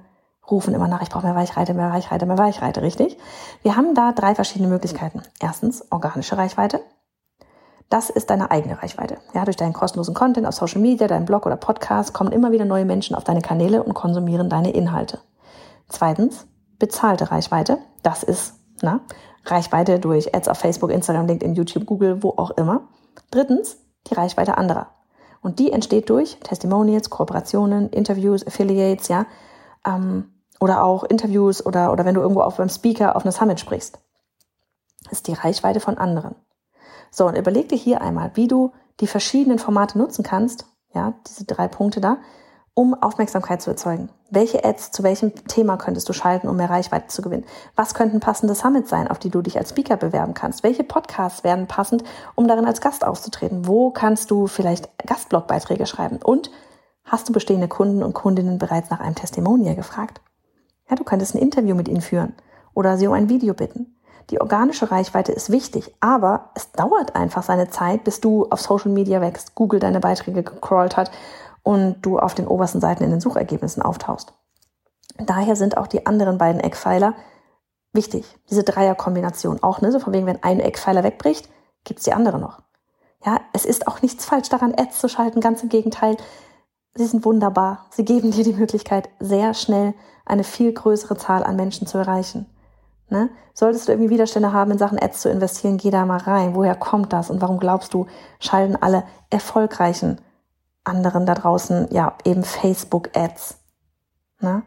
rufen 0.51 0.75
immer 0.75 0.89
nach, 0.89 1.03
ich 1.03 1.09
brauche 1.09 1.27
mehr 1.27 1.35
Weichreite, 1.35 1.75
mehr 1.75 1.91
Weichreite, 1.91 2.27
mehr 2.27 2.39
Weichreite, 2.39 2.83
richtig? 2.83 3.19
Wir 3.63 3.77
haben 3.77 3.95
da 3.95 4.13
drei 4.13 4.35
verschiedene 4.35 4.69
Möglichkeiten. 4.69 5.23
Erstens 5.41 5.91
organische 5.91 6.39
Reichweite. 6.39 6.81
Das 7.89 8.11
ist 8.11 8.31
deine 8.31 8.51
eigene 8.51 8.83
Reichweite. 8.83 9.19
Ja, 9.33 9.45
durch 9.45 9.57
deinen 9.57 9.73
kostenlosen 9.73 10.15
Content 10.15 10.47
auf 10.47 10.55
Social 10.55 10.81
Media, 10.81 11.07
deinen 11.07 11.25
Blog 11.25 11.47
oder 11.47 11.57
Podcast 11.57 12.13
kommen 12.13 12.33
immer 12.33 12.51
wieder 12.51 12.65
neue 12.65 12.85
Menschen 12.85 13.15
auf 13.15 13.25
deine 13.25 13.43
Kanäle 13.43 13.83
und 13.83 13.95
konsumieren 13.95 14.49
deine 14.49 14.71
Inhalte. 14.71 15.21
Zweitens, 15.89 16.47
bezahlte 16.79 17.31
Reichweite. 17.31 17.79
Das 18.03 18.23
ist 18.23 18.55
na, 18.83 19.01
Reichweite 19.45 20.01
durch 20.01 20.35
Ads 20.35 20.49
auf 20.49 20.59
Facebook, 20.59 20.91
Instagram, 20.91 21.27
LinkedIn, 21.27 21.55
YouTube, 21.55 21.87
Google, 21.87 22.23
wo 22.23 22.31
auch 22.31 22.51
immer. 22.53 22.89
Drittens, 23.31 23.79
die 24.09 24.15
Reichweite 24.15 24.59
anderer. 24.59 24.96
Und 25.43 25.59
die 25.59 25.73
entsteht 25.73 26.11
durch 26.11 26.39
Testimonials, 26.41 27.11
Kooperationen, 27.11 27.91
Interviews, 27.91 28.47
Affiliates, 28.47 29.09
ja, 29.09 29.27
ähm, 29.87 30.33
oder 30.61 30.83
auch 30.83 31.05
Interviews 31.05 31.65
oder, 31.65 31.93
oder 31.93 32.05
wenn 32.05 32.15
du 32.15 32.21
irgendwo 32.21 32.41
auf 32.41 32.57
beim 32.57 32.69
Speaker 32.69 33.15
auf 33.17 33.25
einer 33.25 33.33
Summit 33.33 33.61
sprichst. 33.61 33.99
Das 35.05 35.13
ist 35.13 35.27
die 35.29 35.35
Reichweite 35.35 35.81
von 35.81 35.99
anderen. 35.99 36.35
So, 37.11 37.27
und 37.27 37.37
überleg 37.37 37.69
dir 37.69 37.79
hier 37.79 38.01
einmal, 38.01 38.33
wie 38.35 38.49
du 38.49 38.73
die 39.01 39.07
verschiedenen 39.07 39.59
Formate 39.59 39.99
nutzen 39.99 40.25
kannst, 40.25 40.67
ja, 40.95 41.15
diese 41.27 41.45
drei 41.45 41.69
Punkte 41.69 42.01
da, 42.01 42.19
um 42.77 42.93
Aufmerksamkeit 42.93 43.63
zu 43.63 43.71
erzeugen. 43.71 44.11
Welche 44.29 44.63
Ads 44.63 44.91
zu 44.91 45.03
welchem 45.03 45.35
Thema 45.47 45.79
könntest 45.79 46.11
du 46.11 46.13
schalten, 46.13 46.47
um 46.47 46.59
mehr 46.59 46.69
Reichweite 46.69 47.07
zu 47.07 47.23
gewinnen? 47.23 47.47
Was 47.75 47.95
könnten 47.95 48.21
passende 48.21 48.55
Summits 48.55 48.91
sein, 48.91 49.09
auf 49.09 49.19
die 49.19 49.31
du 49.31 49.41
dich 49.41 49.57
als 49.57 49.71
Speaker 49.71 49.97
bewerben 49.97 50.35
kannst? 50.35 50.63
Welche 50.63 50.85
Podcasts 50.85 51.43
werden 51.43 51.69
passend, 51.69 52.05
um 52.35 52.47
darin 52.47 52.67
als 52.67 52.83
Gast 52.83 53.03
aufzutreten? 53.03 53.67
Wo 53.67 53.93
kannst 53.93 54.31
du 54.31 54.47
vielleicht 54.47 54.91
Gastblogbeiträge 55.07 55.87
schreiben? 55.87 56.19
Und 56.23 56.51
hast 57.03 57.27
du 57.27 57.33
bestehende 57.33 57.67
Kunden 57.67 58.03
und 58.03 58.13
Kundinnen 58.13 58.59
bereits 58.59 58.91
nach 58.91 59.01
einem 59.01 59.15
Testimonial 59.15 59.75
gefragt? 59.75 60.21
Ja, 60.91 60.97
du 60.97 61.05
könntest 61.05 61.35
ein 61.35 61.41
Interview 61.41 61.75
mit 61.75 61.89
ihnen 61.89 62.03
führen 62.03 62.35
oder 62.75 62.99
sie 62.99 63.07
um 63.07 63.15
ein 63.15 63.31
Video 63.31 63.55
bitten. 63.55 63.97
Die 64.29 64.41
organische 64.41 64.91
Reichweite 64.91 65.33
ist 65.33 65.51
wichtig, 65.51 65.95
aber 66.01 66.51
es 66.55 66.73
dauert 66.73 67.17
einfach 67.17 67.43
seine 67.43 67.71
Zeit, 67.71 68.05
bis 68.05 68.21
du 68.21 68.47
auf 68.51 68.61
Social 68.61 68.91
Media 68.91 69.23
wächst, 69.23 69.55
Google 69.55 69.81
deine 69.81 70.01
Beiträge 70.01 70.43
gecrawlt 70.43 70.99
hat 70.99 71.11
und 71.67 72.01
du 72.03 72.21
auf 72.21 72.37
den 72.37 72.47
obersten 72.47 72.81
Seiten 72.81 73.03
in 73.03 73.11
den 73.11 73.21
Suchergebnissen 73.21 73.83
auftauchst. 73.83 74.33
Daher 75.19 75.57
sind 75.57 75.77
auch 75.77 75.89
die 75.89 76.07
anderen 76.07 76.39
beiden 76.39 76.61
Eckpfeiler 76.61 77.15
wichtig. 77.93 78.25
Diese 78.49 78.63
Dreierkombination 78.63 79.61
auch, 79.65 79.81
ne? 79.81 79.91
So 79.91 79.99
von 79.99 80.13
wegen, 80.13 80.27
wenn 80.27 80.45
ein 80.45 80.61
Eckpfeiler 80.61 81.03
wegbricht, 81.03 81.49
gibt's 81.83 82.05
die 82.05 82.13
andere 82.13 82.39
noch. 82.39 82.63
Ja, 83.25 83.41
es 83.53 83.65
ist 83.65 83.89
auch 83.89 84.01
nichts 84.01 84.25
falsch 84.25 84.49
daran, 84.49 84.75
Ads 84.79 85.01
zu 85.01 85.09
schalten. 85.09 85.41
Ganz 85.41 85.61
im 85.65 85.69
Gegenteil. 85.69 86.17
Sie 86.95 87.05
sind 87.05 87.25
wunderbar. 87.25 87.87
Sie 87.91 88.05
geben 88.05 88.31
dir 88.31 88.45
die 88.45 88.53
Möglichkeit, 88.53 89.09
sehr 89.19 89.53
schnell 89.53 89.95
eine 90.25 90.45
viel 90.45 90.73
größere 90.73 91.17
Zahl 91.17 91.43
an 91.43 91.57
Menschen 91.57 91.89
zu 91.89 91.99
erreichen. 91.99 92.47
Ne? 93.09 93.29
Solltest 93.55 93.89
du 93.89 93.93
irgendwie 93.93 94.11
Widerstände 94.11 94.53
haben, 94.53 94.71
in 94.71 94.79
Sachen 94.79 95.03
Ads 95.03 95.23
zu 95.23 95.31
investieren, 95.31 95.79
geh 95.79 95.91
da 95.91 96.07
mal 96.07 96.19
rein. 96.19 96.55
Woher 96.55 96.77
kommt 96.77 97.13
das 97.13 97.29
und 97.29 97.41
warum 97.41 97.59
glaubst 97.59 97.93
du, 97.93 98.07
schalten 98.39 98.77
alle 98.81 99.03
erfolgreichen 99.31 100.21
anderen 100.87 101.27
da 101.27 101.35
draußen, 101.35 101.89
ja, 101.91 102.17
eben 102.25 102.45
Facebook-Ads. 102.45 103.59
Ne? 104.41 104.63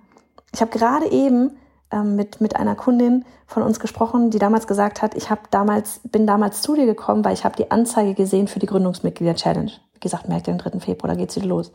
Ich 0.54 0.62
habe 0.62 0.72
gerade 0.72 1.10
eben 1.12 1.58
ähm, 1.92 2.16
mit, 2.16 2.42
mit 2.42 2.56
einer 2.56 2.76
Kundin 2.76 3.26
von 3.48 3.64
uns 3.64 3.80
gesprochen, 3.80 4.30
die 4.30 4.40
damals 4.40 4.68
gesagt 4.68 5.02
hat, 5.02 5.16
ich 5.16 5.30
habe 5.30 5.42
damals, 5.52 6.02
bin 6.04 6.28
damals 6.28 6.62
zu 6.62 6.76
dir 6.76 6.86
gekommen, 6.86 7.24
weil 7.24 7.34
ich 7.34 7.46
habe 7.46 7.56
die 7.56 7.72
Anzeige 7.72 8.14
gesehen 8.14 8.48
für 8.48 8.60
die 8.60 8.68
Gründungsmitglieder-Challenge. 8.68 9.72
Wie 9.94 10.00
gesagt, 10.00 10.30
merkt 10.30 10.48
ihr, 10.48 10.54
den 10.54 10.60
3. 10.60 10.80
Februar, 10.80 11.14
da 11.14 11.18
geht's 11.18 11.36
wieder 11.36 11.48
los. 11.48 11.72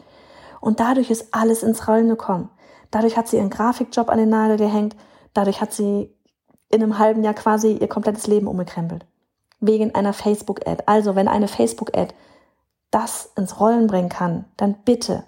Und 0.60 0.80
dadurch 0.80 1.10
ist 1.10 1.34
alles 1.34 1.62
ins 1.62 1.88
Rollen 1.88 2.08
gekommen. 2.08 2.50
Dadurch 2.90 3.16
hat 3.16 3.28
sie 3.28 3.36
ihren 3.36 3.50
Grafikjob 3.50 4.08
an 4.08 4.18
den 4.18 4.28
Nagel 4.28 4.56
gehängt. 4.56 4.96
Dadurch 5.32 5.60
hat 5.60 5.72
sie 5.72 6.14
in 6.70 6.82
einem 6.82 6.98
halben 6.98 7.22
Jahr 7.22 7.34
quasi 7.34 7.72
ihr 7.72 7.88
komplettes 7.88 8.26
Leben 8.26 8.46
umgekrempelt. 8.46 9.04
Wegen 9.60 9.94
einer 9.94 10.12
Facebook-Ad. 10.12 10.84
Also, 10.86 11.16
wenn 11.16 11.28
eine 11.28 11.48
Facebook-Ad 11.48 12.14
das 12.94 13.32
ins 13.36 13.58
Rollen 13.58 13.88
bringen 13.88 14.08
kann, 14.08 14.44
dann 14.56 14.74
bitte 14.84 15.24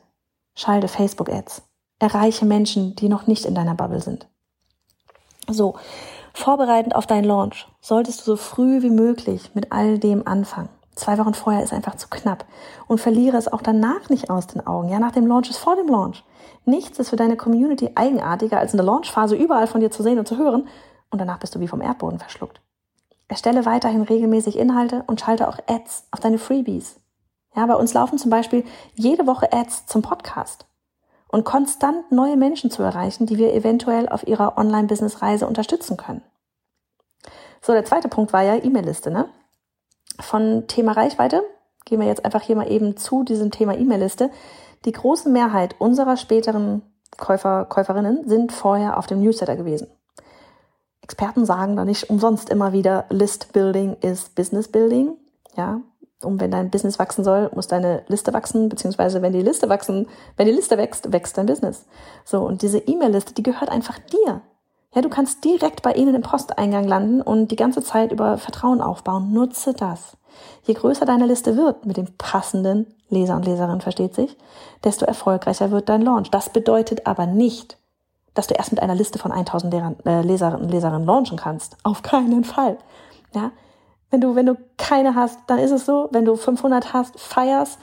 schalte 0.55 0.89
Facebook-Ads. 0.89 1.63
Erreiche 1.99 2.47
Menschen, 2.47 2.95
die 2.95 3.09
noch 3.09 3.27
nicht 3.27 3.45
in 3.45 3.55
deiner 3.55 3.75
Bubble 3.75 4.01
sind. 4.01 4.29
So, 5.49 5.75
vorbereitend 6.33 6.95
auf 6.95 7.07
deinen 7.07 7.25
Launch 7.25 7.67
solltest 7.81 8.21
du 8.21 8.25
so 8.25 8.37
früh 8.37 8.83
wie 8.83 8.91
möglich 8.91 9.51
mit 9.55 9.73
all 9.73 9.99
dem 9.99 10.27
anfangen. 10.27 10.69
Zwei 10.95 11.19
Wochen 11.19 11.35
vorher 11.35 11.63
ist 11.63 11.73
einfach 11.73 11.97
zu 11.97 12.09
knapp 12.09 12.47
und 12.87 13.01
verliere 13.01 13.37
es 13.37 13.53
auch 13.53 13.63
danach 13.63 14.09
nicht 14.09 14.31
aus 14.31 14.47
den 14.47 14.67
Augen. 14.67 14.89
Ja, 14.89 14.99
nach 14.99 15.13
dem 15.13 15.27
Launch 15.27 15.51
ist 15.51 15.59
vor 15.59 15.77
dem 15.77 15.89
Launch. 15.89 16.25
Nichts 16.65 16.99
ist 16.99 17.11
für 17.11 17.17
deine 17.17 17.37
Community 17.37 17.91
eigenartiger, 17.95 18.59
als 18.59 18.73
in 18.73 18.79
der 18.79 18.87
Launchphase 18.87 19.37
überall 19.37 19.67
von 19.67 19.81
dir 19.81 19.91
zu 19.91 20.03
sehen 20.03 20.19
und 20.19 20.29
zu 20.29 20.39
hören 20.39 20.69
und 21.11 21.19
danach 21.19 21.39
bist 21.39 21.55
du 21.55 21.61
wie 21.61 21.69
vom 21.69 21.83
Erdboden 21.83 22.19
verschluckt. 22.19 22.61
Erstelle 23.29 23.67
weiterhin 23.67 24.03
regelmäßig 24.03 24.57
Inhalte 24.57 25.03
und 25.07 25.21
schalte 25.21 25.49
auch 25.49 25.59
Ads 25.67 26.07
auf 26.13 26.21
deine 26.21 26.39
Freebies. 26.39 27.01
Ja, 27.57 27.65
bei 27.67 27.75
uns 27.75 27.95
laufen 27.95 28.19
zum 28.19 28.31
Beispiel 28.31 28.65
jede 28.95 29.27
Woche 29.27 29.53
Ads 29.53 29.87
zum 29.87 30.03
Podcast. 30.03 30.67
Und 31.29 31.45
konstant 31.45 32.13
neue 32.13 32.37
Menschen 32.37 32.71
zu 32.71 32.83
erreichen, 32.83 33.27
die 33.27 33.39
wir 33.39 33.55
eventuell 33.55 34.09
auf 34.09 34.27
ihrer 34.27 34.59
Online-Business-Reise 34.59 35.47
unterstützen 35.47 35.97
können. 35.97 36.23
So, 37.63 37.73
der 37.73 37.85
zweite 37.85 38.09
Punkt 38.09 38.33
war 38.33 38.43
ja 38.43 38.63
E-Mail-Liste, 38.63 39.11
ne? 39.11 39.29
Von 40.21 40.67
Thema 40.69 40.93
Reichweite 40.93 41.43
gehen 41.85 42.01
wir 42.01 42.07
jetzt 42.07 42.25
einfach 42.25 42.43
hier 42.43 42.57
mal 42.57 42.71
eben 42.71 42.97
zu 42.97 43.25
diesem 43.25 43.51
Thema 43.51 43.77
E-Mail-Liste. 43.77 44.31
Die 44.85 44.93
große 44.93 45.29
Mehrheit 45.29 45.75
unserer 45.79 46.17
späteren 46.17 46.83
Käufer, 47.17 47.65
Käuferinnen 47.65 48.29
sind 48.29 48.53
vorher 48.53 48.99
auf 48.99 49.07
dem 49.07 49.21
Newsletter 49.23 49.57
gewesen. 49.57 49.89
Experten 51.01 51.47
sagen 51.47 51.77
da 51.77 51.85
nicht 51.85 52.11
umsonst 52.11 52.51
immer 52.51 52.73
wieder, 52.73 53.07
List 53.11 53.53
Building 53.53 53.97
ist 54.01 54.35
Business 54.35 54.69
Building. 54.69 55.17
Ja, 55.57 55.81
um 56.23 56.41
wenn 56.41 56.51
dein 56.51 56.71
Business 56.71 56.99
wachsen 56.99 57.25
soll, 57.25 57.51
muss 57.55 57.69
deine 57.69 58.03
Liste 58.09 58.33
wachsen, 58.33 58.69
beziehungsweise 58.69 59.23
wenn 59.23 59.33
die 59.33 59.43
Liste 59.43 59.69
wachsen, 59.69 60.09
wenn 60.37 60.47
die 60.47 60.53
Liste 60.53 60.79
wächst, 60.79 61.13
wächst 61.13 61.37
dein 61.37 61.47
Business. 61.47 61.87
So, 62.25 62.41
und 62.41 62.63
diese 62.63 62.79
E-Mail-Liste, 62.79 63.35
die 63.35 63.43
gehört 63.43 63.71
einfach 63.71 63.99
dir. 63.99 64.41
Ja, 64.95 65.03
du 65.03 65.11
kannst 65.11 65.45
direkt 65.45 65.83
bei 65.83 65.93
ihnen 65.93 66.15
im 66.15 66.23
Posteingang 66.23 66.85
landen 66.85 67.21
und 67.21 67.51
die 67.51 67.57
ganze 67.57 67.83
Zeit 67.83 68.13
über 68.13 68.39
Vertrauen 68.39 68.81
aufbauen. 68.81 69.33
Nutze 69.33 69.75
das. 69.75 70.17
Je 70.65 70.75
größer 70.75 71.05
deine 71.05 71.27
Liste 71.27 71.57
wird 71.57 71.85
mit 71.85 71.99
dem 71.99 72.09
passenden 72.17 72.87
Leser 73.09 73.37
und 73.37 73.45
Leserin, 73.45 73.81
versteht 73.81 74.15
sich, 74.15 74.37
desto 74.85 75.05
erfolgreicher 75.05 75.71
wird 75.71 75.89
dein 75.89 76.03
Launch. 76.03 76.31
Das 76.31 76.49
bedeutet 76.49 77.07
aber 77.07 77.27
nicht, 77.27 77.79
dass 78.35 78.47
du 78.47 78.55
erst 78.55 78.73
mit 78.73 78.83
einer 78.83 78.95
Liste 78.95 79.19
von 79.19 79.33
1000 79.33 79.73
Lehrern, 79.73 79.97
äh, 80.05 80.23
Leserinnen 80.23 80.63
und 80.63 80.71
Leserinnen 80.71 81.07
launchen 81.07 81.37
kannst. 81.37 81.77
Auf 81.83 82.03
keinen 82.03 82.45
Fall. 82.45 82.79
Ja, 83.35 83.51
wenn 84.11 84.21
du, 84.21 84.35
wenn 84.35 84.47
du 84.47 84.57
keine 84.77 85.15
hast, 85.15 85.41
dann 85.47 85.59
ist 85.59 85.73
es 85.73 85.87
so. 85.87 86.09
Wenn 86.13 86.25
du 86.25 86.37
500 86.37 86.93
hast, 86.93 87.19
feierst, 87.19 87.79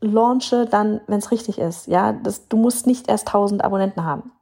launche 0.00 0.66
dann, 0.66 1.00
wenn 1.06 1.18
es 1.18 1.30
richtig 1.30 1.58
ist. 1.58 1.86
Ja, 1.86 2.12
das, 2.12 2.48
du 2.48 2.56
musst 2.56 2.86
nicht 2.86 3.08
erst 3.08 3.28
1000 3.28 3.64
Abonnenten 3.64 4.04
haben. 4.04 4.32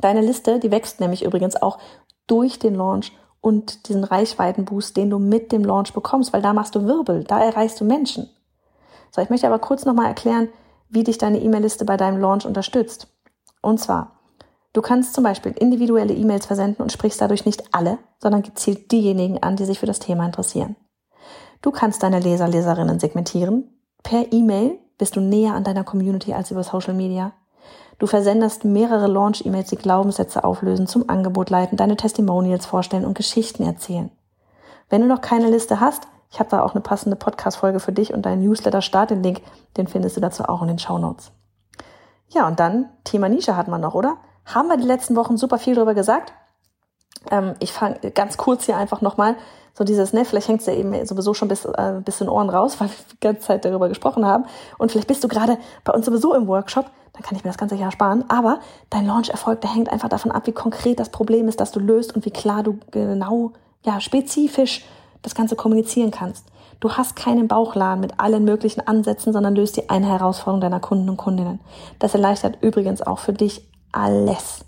Deine 0.00 0.20
Liste, 0.20 0.58
die 0.58 0.70
wächst 0.70 1.00
nämlich 1.00 1.24
übrigens 1.24 1.60
auch 1.60 1.78
durch 2.26 2.58
den 2.58 2.74
Launch 2.74 3.12
und 3.40 3.88
diesen 3.88 4.04
Reichweitenboost, 4.04 4.96
den 4.96 5.10
du 5.10 5.18
mit 5.18 5.52
dem 5.52 5.64
Launch 5.64 5.92
bekommst, 5.92 6.32
weil 6.32 6.42
da 6.42 6.52
machst 6.52 6.74
du 6.74 6.84
Wirbel, 6.84 7.24
da 7.24 7.40
erreichst 7.40 7.80
du 7.80 7.84
Menschen. 7.84 8.28
So, 9.10 9.20
ich 9.22 9.30
möchte 9.30 9.46
aber 9.46 9.58
kurz 9.58 9.84
nochmal 9.84 10.06
erklären, 10.06 10.48
wie 10.88 11.04
dich 11.04 11.18
deine 11.18 11.40
E-Mail-Liste 11.40 11.84
bei 11.84 11.96
deinem 11.96 12.20
Launch 12.20 12.46
unterstützt. 12.46 13.06
Und 13.60 13.78
zwar, 13.78 14.12
Du 14.74 14.82
kannst 14.82 15.14
zum 15.14 15.22
Beispiel 15.22 15.52
individuelle 15.52 16.12
E-Mails 16.12 16.46
versenden 16.46 16.82
und 16.82 16.90
sprichst 16.90 17.20
dadurch 17.20 17.46
nicht 17.46 17.62
alle, 17.72 17.98
sondern 18.18 18.42
gezielt 18.42 18.90
diejenigen 18.90 19.40
an, 19.40 19.54
die 19.54 19.64
sich 19.64 19.78
für 19.78 19.86
das 19.86 20.00
Thema 20.00 20.26
interessieren. 20.26 20.74
Du 21.62 21.70
kannst 21.70 22.02
deine 22.02 22.18
Leser, 22.18 22.48
Leserinnen 22.48 22.98
segmentieren. 22.98 23.70
Per 24.02 24.32
E-Mail 24.32 24.78
bist 24.98 25.14
du 25.14 25.20
näher 25.20 25.54
an 25.54 25.62
deiner 25.62 25.84
Community 25.84 26.34
als 26.34 26.50
über 26.50 26.64
Social 26.64 26.92
Media. 26.92 27.32
Du 28.00 28.08
versendest 28.08 28.64
mehrere 28.64 29.06
Launch-E-Mails, 29.06 29.70
die 29.70 29.76
Glaubenssätze 29.76 30.42
auflösen, 30.42 30.88
zum 30.88 31.08
Angebot 31.08 31.50
leiten, 31.50 31.76
deine 31.76 31.96
Testimonials 31.96 32.66
vorstellen 32.66 33.04
und 33.04 33.14
Geschichten 33.14 33.62
erzählen. 33.62 34.10
Wenn 34.90 35.02
du 35.02 35.06
noch 35.06 35.20
keine 35.20 35.50
Liste 35.50 35.78
hast, 35.78 36.08
ich 36.32 36.40
habe 36.40 36.50
da 36.50 36.62
auch 36.62 36.72
eine 36.72 36.80
passende 36.80 37.14
Podcast-Folge 37.14 37.78
für 37.78 37.92
dich 37.92 38.12
und 38.12 38.26
deinen 38.26 38.42
Newsletter-Start. 38.42 39.10
Den 39.10 39.22
Link, 39.22 39.40
den 39.76 39.86
findest 39.86 40.16
du 40.16 40.20
dazu 40.20 40.42
auch 40.44 40.62
in 40.62 40.68
den 40.68 40.80
Show 40.80 40.98
Notes. 40.98 41.30
Ja, 42.28 42.48
und 42.48 42.58
dann 42.58 42.88
Thema 43.04 43.28
Nische 43.28 43.56
hat 43.56 43.68
man 43.68 43.80
noch, 43.80 43.94
oder? 43.94 44.16
Haben 44.46 44.68
wir 44.68 44.76
die 44.76 44.86
letzten 44.86 45.16
Wochen 45.16 45.36
super 45.36 45.58
viel 45.58 45.74
drüber 45.74 45.94
gesagt? 45.94 46.32
Ähm, 47.30 47.54
ich 47.60 47.72
fange 47.72 47.98
ganz 48.14 48.36
kurz 48.36 48.66
hier 48.66 48.76
einfach 48.76 49.00
nochmal 49.00 49.36
so 49.76 49.82
dieses, 49.82 50.12
ne, 50.12 50.24
vielleicht 50.24 50.48
hängt's 50.48 50.66
ja 50.66 50.72
eben 50.72 51.04
sowieso 51.04 51.34
schon 51.34 51.48
bis, 51.48 51.64
äh, 51.64 52.00
bis 52.04 52.20
in 52.20 52.28
Ohren 52.28 52.48
raus, 52.48 52.76
weil 52.80 52.88
wir 52.88 52.96
die 53.12 53.20
ganze 53.20 53.42
Zeit 53.42 53.64
darüber 53.64 53.88
gesprochen 53.88 54.24
haben. 54.24 54.44
Und 54.78 54.92
vielleicht 54.92 55.08
bist 55.08 55.24
du 55.24 55.28
gerade 55.28 55.58
bei 55.84 55.92
uns 55.92 56.06
sowieso 56.06 56.34
im 56.34 56.46
Workshop, 56.46 56.86
dann 57.12 57.22
kann 57.22 57.36
ich 57.36 57.44
mir 57.44 57.50
das 57.50 57.58
ganze 57.58 57.76
Jahr 57.76 57.92
sparen. 57.92 58.24
Aber 58.28 58.60
dein 58.90 59.06
Launch-Erfolg, 59.06 59.60
der 59.60 59.72
hängt 59.74 59.90
einfach 59.90 60.08
davon 60.08 60.30
ab, 60.30 60.46
wie 60.46 60.52
konkret 60.52 60.98
das 60.98 61.10
Problem 61.10 61.48
ist, 61.48 61.60
das 61.60 61.70
du 61.70 61.80
löst 61.80 62.14
und 62.14 62.24
wie 62.24 62.30
klar 62.30 62.62
du 62.62 62.78
genau, 62.90 63.52
ja, 63.84 64.00
spezifisch 64.00 64.84
das 65.22 65.34
Ganze 65.34 65.56
kommunizieren 65.56 66.10
kannst. 66.10 66.46
Du 66.80 66.92
hast 66.92 67.16
keinen 67.16 67.48
Bauchladen 67.48 68.00
mit 68.00 68.20
allen 68.20 68.44
möglichen 68.44 68.86
Ansätzen, 68.86 69.32
sondern 69.32 69.54
löst 69.54 69.76
die 69.76 69.88
eine 69.88 70.06
Herausforderung 70.06 70.60
deiner 70.60 70.80
Kunden 70.80 71.08
und 71.08 71.16
Kundinnen. 71.16 71.60
Das 71.98 72.14
erleichtert 72.14 72.58
übrigens 72.62 73.00
auch 73.00 73.20
für 73.20 73.32
dich 73.32 73.66
alles. 73.94 74.64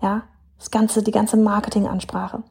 Ja, 0.00 0.22
das 0.58 0.70
ganze, 0.70 1.02
die 1.02 1.10
ganze 1.10 1.36
Marketingansprache. 1.36 2.42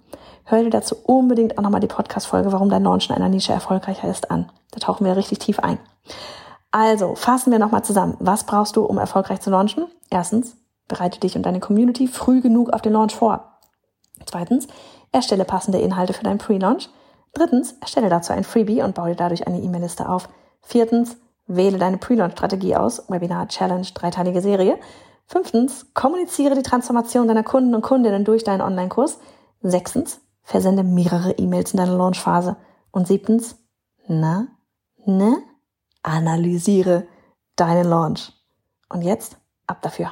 Hör 0.43 0.63
dir 0.63 0.69
dazu 0.69 0.95
unbedingt 1.03 1.57
auch 1.57 1.63
nochmal 1.63 1.81
die 1.81 1.87
Podcast-Folge, 1.87 2.51
warum 2.51 2.69
dein 2.69 2.83
Launch 2.83 3.09
in 3.09 3.15
einer 3.15 3.29
Nische 3.29 3.53
erfolgreicher 3.53 4.09
ist, 4.09 4.31
an. 4.31 4.51
Da 4.71 4.79
tauchen 4.79 5.05
wir 5.05 5.15
richtig 5.15 5.39
tief 5.39 5.59
ein. 5.59 5.77
Also, 6.71 7.15
fassen 7.15 7.51
wir 7.51 7.59
nochmal 7.59 7.83
zusammen. 7.83 8.15
Was 8.19 8.45
brauchst 8.45 8.75
du, 8.75 8.83
um 8.83 8.97
erfolgreich 8.97 9.41
zu 9.41 9.49
launchen? 9.49 9.85
Erstens, 10.09 10.55
bereite 10.87 11.19
dich 11.19 11.35
und 11.35 11.45
deine 11.45 11.59
Community 11.59 12.07
früh 12.07 12.41
genug 12.41 12.71
auf 12.71 12.81
den 12.81 12.93
Launch 12.93 13.15
vor. 13.15 13.59
Zweitens, 14.25 14.67
erstelle 15.11 15.45
passende 15.45 15.79
Inhalte 15.79 16.13
für 16.13 16.23
deinen 16.23 16.37
Pre-Launch. 16.37 16.89
Drittens, 17.33 17.73
erstelle 17.81 18.09
dazu 18.09 18.33
ein 18.33 18.43
Freebie 18.43 18.81
und 18.81 18.95
baue 18.95 19.09
dir 19.09 19.15
dadurch 19.15 19.47
eine 19.47 19.59
E-Mail-Liste 19.59 20.07
auf. 20.07 20.29
Viertens, 20.61 21.17
wähle 21.47 21.77
deine 21.77 21.97
Pre-Launch-Strategie 21.97 22.75
aus, 22.75 23.09
Webinar, 23.09 23.47
Challenge, 23.47 23.87
dreiteilige 23.93 24.41
Serie. 24.41 24.77
Fünftens, 25.31 25.93
kommuniziere 25.93 26.55
die 26.55 26.61
Transformation 26.61 27.29
deiner 27.29 27.43
Kunden 27.43 27.73
und 27.73 27.81
Kundinnen 27.81 28.25
durch 28.25 28.43
deinen 28.43 28.59
Online-Kurs. 28.59 29.17
Sechstens, 29.61 30.19
versende 30.43 30.83
mehrere 30.83 31.31
E-Mails 31.31 31.71
in 31.71 31.77
deiner 31.77 31.95
Launch-Phase. 31.95 32.57
Und 32.91 33.07
siebtens, 33.07 33.55
na, 34.09 34.47
ne, 35.05 35.37
analysiere 36.03 37.07
deinen 37.55 37.87
Launch. 37.87 38.33
Und 38.89 39.03
jetzt 39.03 39.37
ab 39.67 39.81
dafür. 39.81 40.11